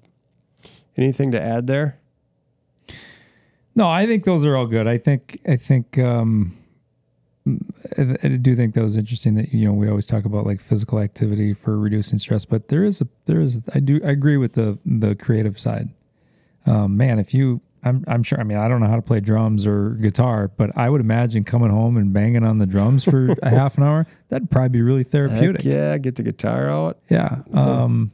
[0.97, 1.99] Anything to add there?
[3.75, 4.87] No, I think those are all good.
[4.87, 6.57] I think I think um
[7.97, 10.61] I, I do think that was interesting that you know we always talk about like
[10.61, 14.37] physical activity for reducing stress, but there is a there is I do I agree
[14.37, 15.89] with the the creative side.
[16.65, 19.19] Um, man, if you I'm I'm sure I mean I don't know how to play
[19.21, 23.29] drums or guitar, but I would imagine coming home and banging on the drums for
[23.41, 25.63] a half an hour that'd probably be really Heck therapeutic.
[25.63, 26.99] yeah, get the guitar out.
[27.09, 27.37] Yeah.
[27.53, 28.11] Um,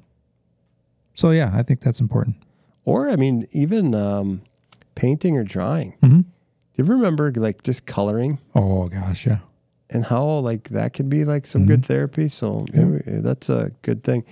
[1.16, 2.36] so yeah, I think that's important.
[2.84, 4.42] Or I mean, even um,
[4.96, 5.96] painting or drawing.
[6.04, 6.22] Mhm.
[6.24, 9.40] Do you remember like just coloring Oh gosh, yeah.
[9.90, 12.28] And how like that can be like some good therapy?
[12.30, 14.24] So maybe that's a good thing.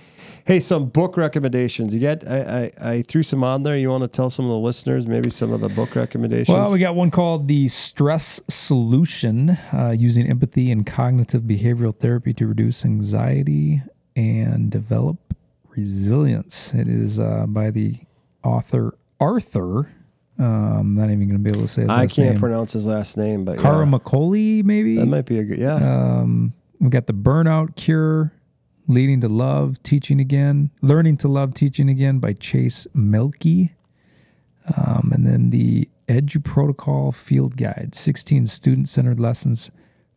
[0.46, 1.94] Hey, some book recommendations.
[1.94, 3.78] You get I, I I threw some on there.
[3.78, 6.54] You want to tell some of the listeners maybe some of the book recommendations?
[6.54, 12.34] Well, we got one called The Stress Solution uh, using empathy and cognitive behavioral therapy
[12.34, 13.82] to reduce anxiety
[14.16, 15.18] and develop
[15.70, 16.74] resilience.
[16.74, 18.00] It is uh, by the
[18.44, 19.92] author Arthur.
[20.40, 22.40] Um, not even going to be able to say his I can't name.
[22.40, 24.96] pronounce his last name, but Cara yeah, McCauley, maybe.
[24.98, 25.76] that might be a good yeah.
[25.76, 28.34] Um, we got the burnout cure,
[28.88, 33.70] leading to love, teaching again, learning to love, teaching again by Chase Mielke.
[34.76, 39.70] Um, and then the Edu Protocol Field Guide, 16 student centered lessons,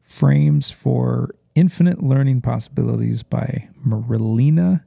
[0.03, 4.83] frames for infinite learning possibilities by Marilena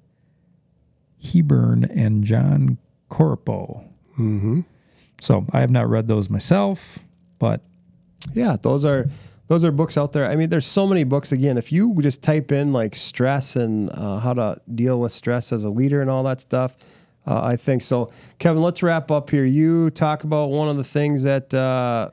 [1.23, 2.77] Hebern and John
[3.09, 3.85] Corpo.
[4.17, 4.61] Mm-hmm.
[5.21, 6.99] So I have not read those myself,
[7.39, 7.61] but
[8.33, 9.09] Yeah, those are
[9.47, 10.29] those are books out there.
[10.29, 11.31] I mean, there's so many books.
[11.31, 15.51] Again, if you just type in like stress and uh, how to deal with stress
[15.51, 16.77] as a leader and all that stuff,
[17.25, 18.11] uh, I think so.
[18.37, 19.45] Kevin, let's wrap up here.
[19.45, 22.11] You talk about one of the things that uh,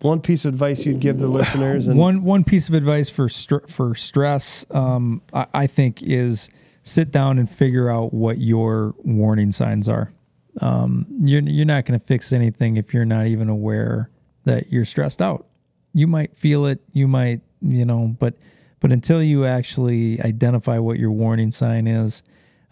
[0.00, 3.28] one piece of advice you'd give the listeners, and one one piece of advice for
[3.28, 6.48] str- for stress, um, I, I think, is
[6.82, 10.12] sit down and figure out what your warning signs are.
[10.60, 14.10] Um, you're you're not going to fix anything if you're not even aware
[14.44, 15.46] that you're stressed out.
[15.92, 18.34] You might feel it, you might, you know, but
[18.80, 22.22] but until you actually identify what your warning sign is,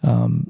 [0.03, 0.49] um,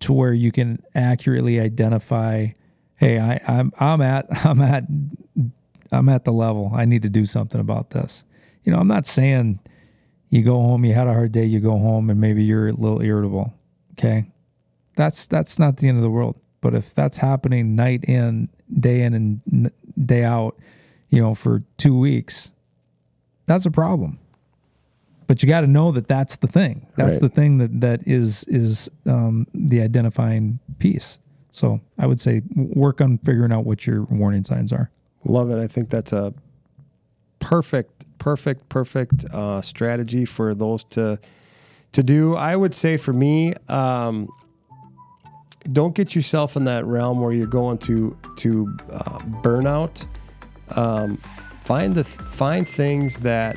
[0.00, 2.48] to where you can accurately identify,
[2.96, 4.84] hey, I, I'm I'm at I'm at
[5.90, 6.72] I'm at the level.
[6.74, 8.24] I need to do something about this.
[8.64, 9.58] You know, I'm not saying
[10.30, 12.72] you go home, you had a hard day, you go home and maybe you're a
[12.72, 13.52] little irritable.
[13.92, 14.26] Okay.
[14.96, 16.36] That's that's not the end of the world.
[16.60, 18.48] But if that's happening night in,
[18.78, 19.70] day in and
[20.04, 20.56] day out,
[21.10, 22.50] you know, for 2 weeks,
[23.46, 24.18] that's a problem.
[25.26, 26.86] But you got to know that that's the thing.
[26.96, 27.22] That's Right.
[27.22, 31.18] the thing that that is is um, the identifying piece.
[31.52, 34.90] So I would say work on figuring out what your warning signs are.
[35.24, 35.58] Love it.
[35.58, 36.32] I think that's a
[37.40, 41.18] perfect, perfect, perfect uh, strategy for those to
[41.92, 42.34] to do.
[42.36, 44.28] I would say for me, um,
[45.70, 50.06] don't get yourself in that realm where you're going to to uh, burnout.
[50.70, 51.18] Um,
[51.64, 53.56] find the find things that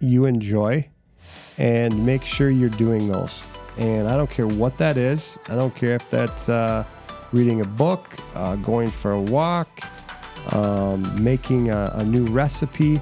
[0.00, 0.88] you enjoy,
[1.58, 3.40] and make sure you're doing those.
[3.76, 5.38] And I don't care what that is.
[5.48, 6.84] I don't care if that's uh,
[7.32, 9.68] reading a book, uh, going for a walk,
[10.52, 13.00] um, making a, a new recipe.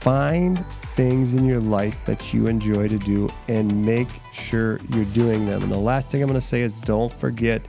[0.00, 0.64] Find
[0.96, 5.62] things in your life that you enjoy to do and make sure you're doing them.
[5.62, 7.62] And the last thing I'm going to say is don't forget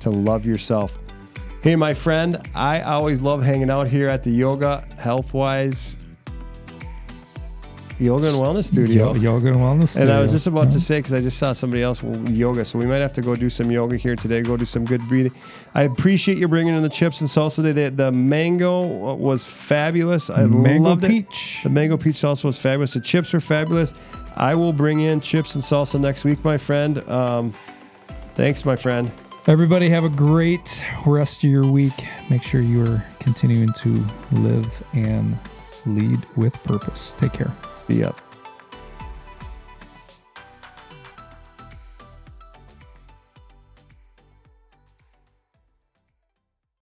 [0.00, 0.96] to love yourself.
[1.62, 5.96] Hey, my friend, I always love hanging out here at the Yoga Healthwise
[7.98, 9.14] Yoga and Wellness Studio.
[9.14, 9.88] Yo- yoga and wellness.
[9.88, 10.08] Studio.
[10.08, 12.78] And I was just about to say because I just saw somebody else yoga, so
[12.78, 14.42] we might have to go do some yoga here today.
[14.42, 15.32] Go do some good breathing.
[15.74, 17.88] I appreciate you bringing in the chips and salsa today.
[17.88, 20.28] The, the mango was fabulous.
[20.28, 21.08] I mango loved it.
[21.08, 21.60] peach.
[21.62, 22.92] The mango peach salsa was fabulous.
[22.92, 23.94] The chips were fabulous.
[24.36, 26.98] I will bring in chips and salsa next week, my friend.
[27.08, 27.54] Um,
[28.34, 29.10] thanks, my friend.
[29.46, 31.94] Everybody have a great rest of your week.
[32.28, 35.38] Make sure you are continuing to live and
[35.86, 37.14] lead with purpose.
[37.16, 37.54] Take care.
[37.86, 38.25] See ya.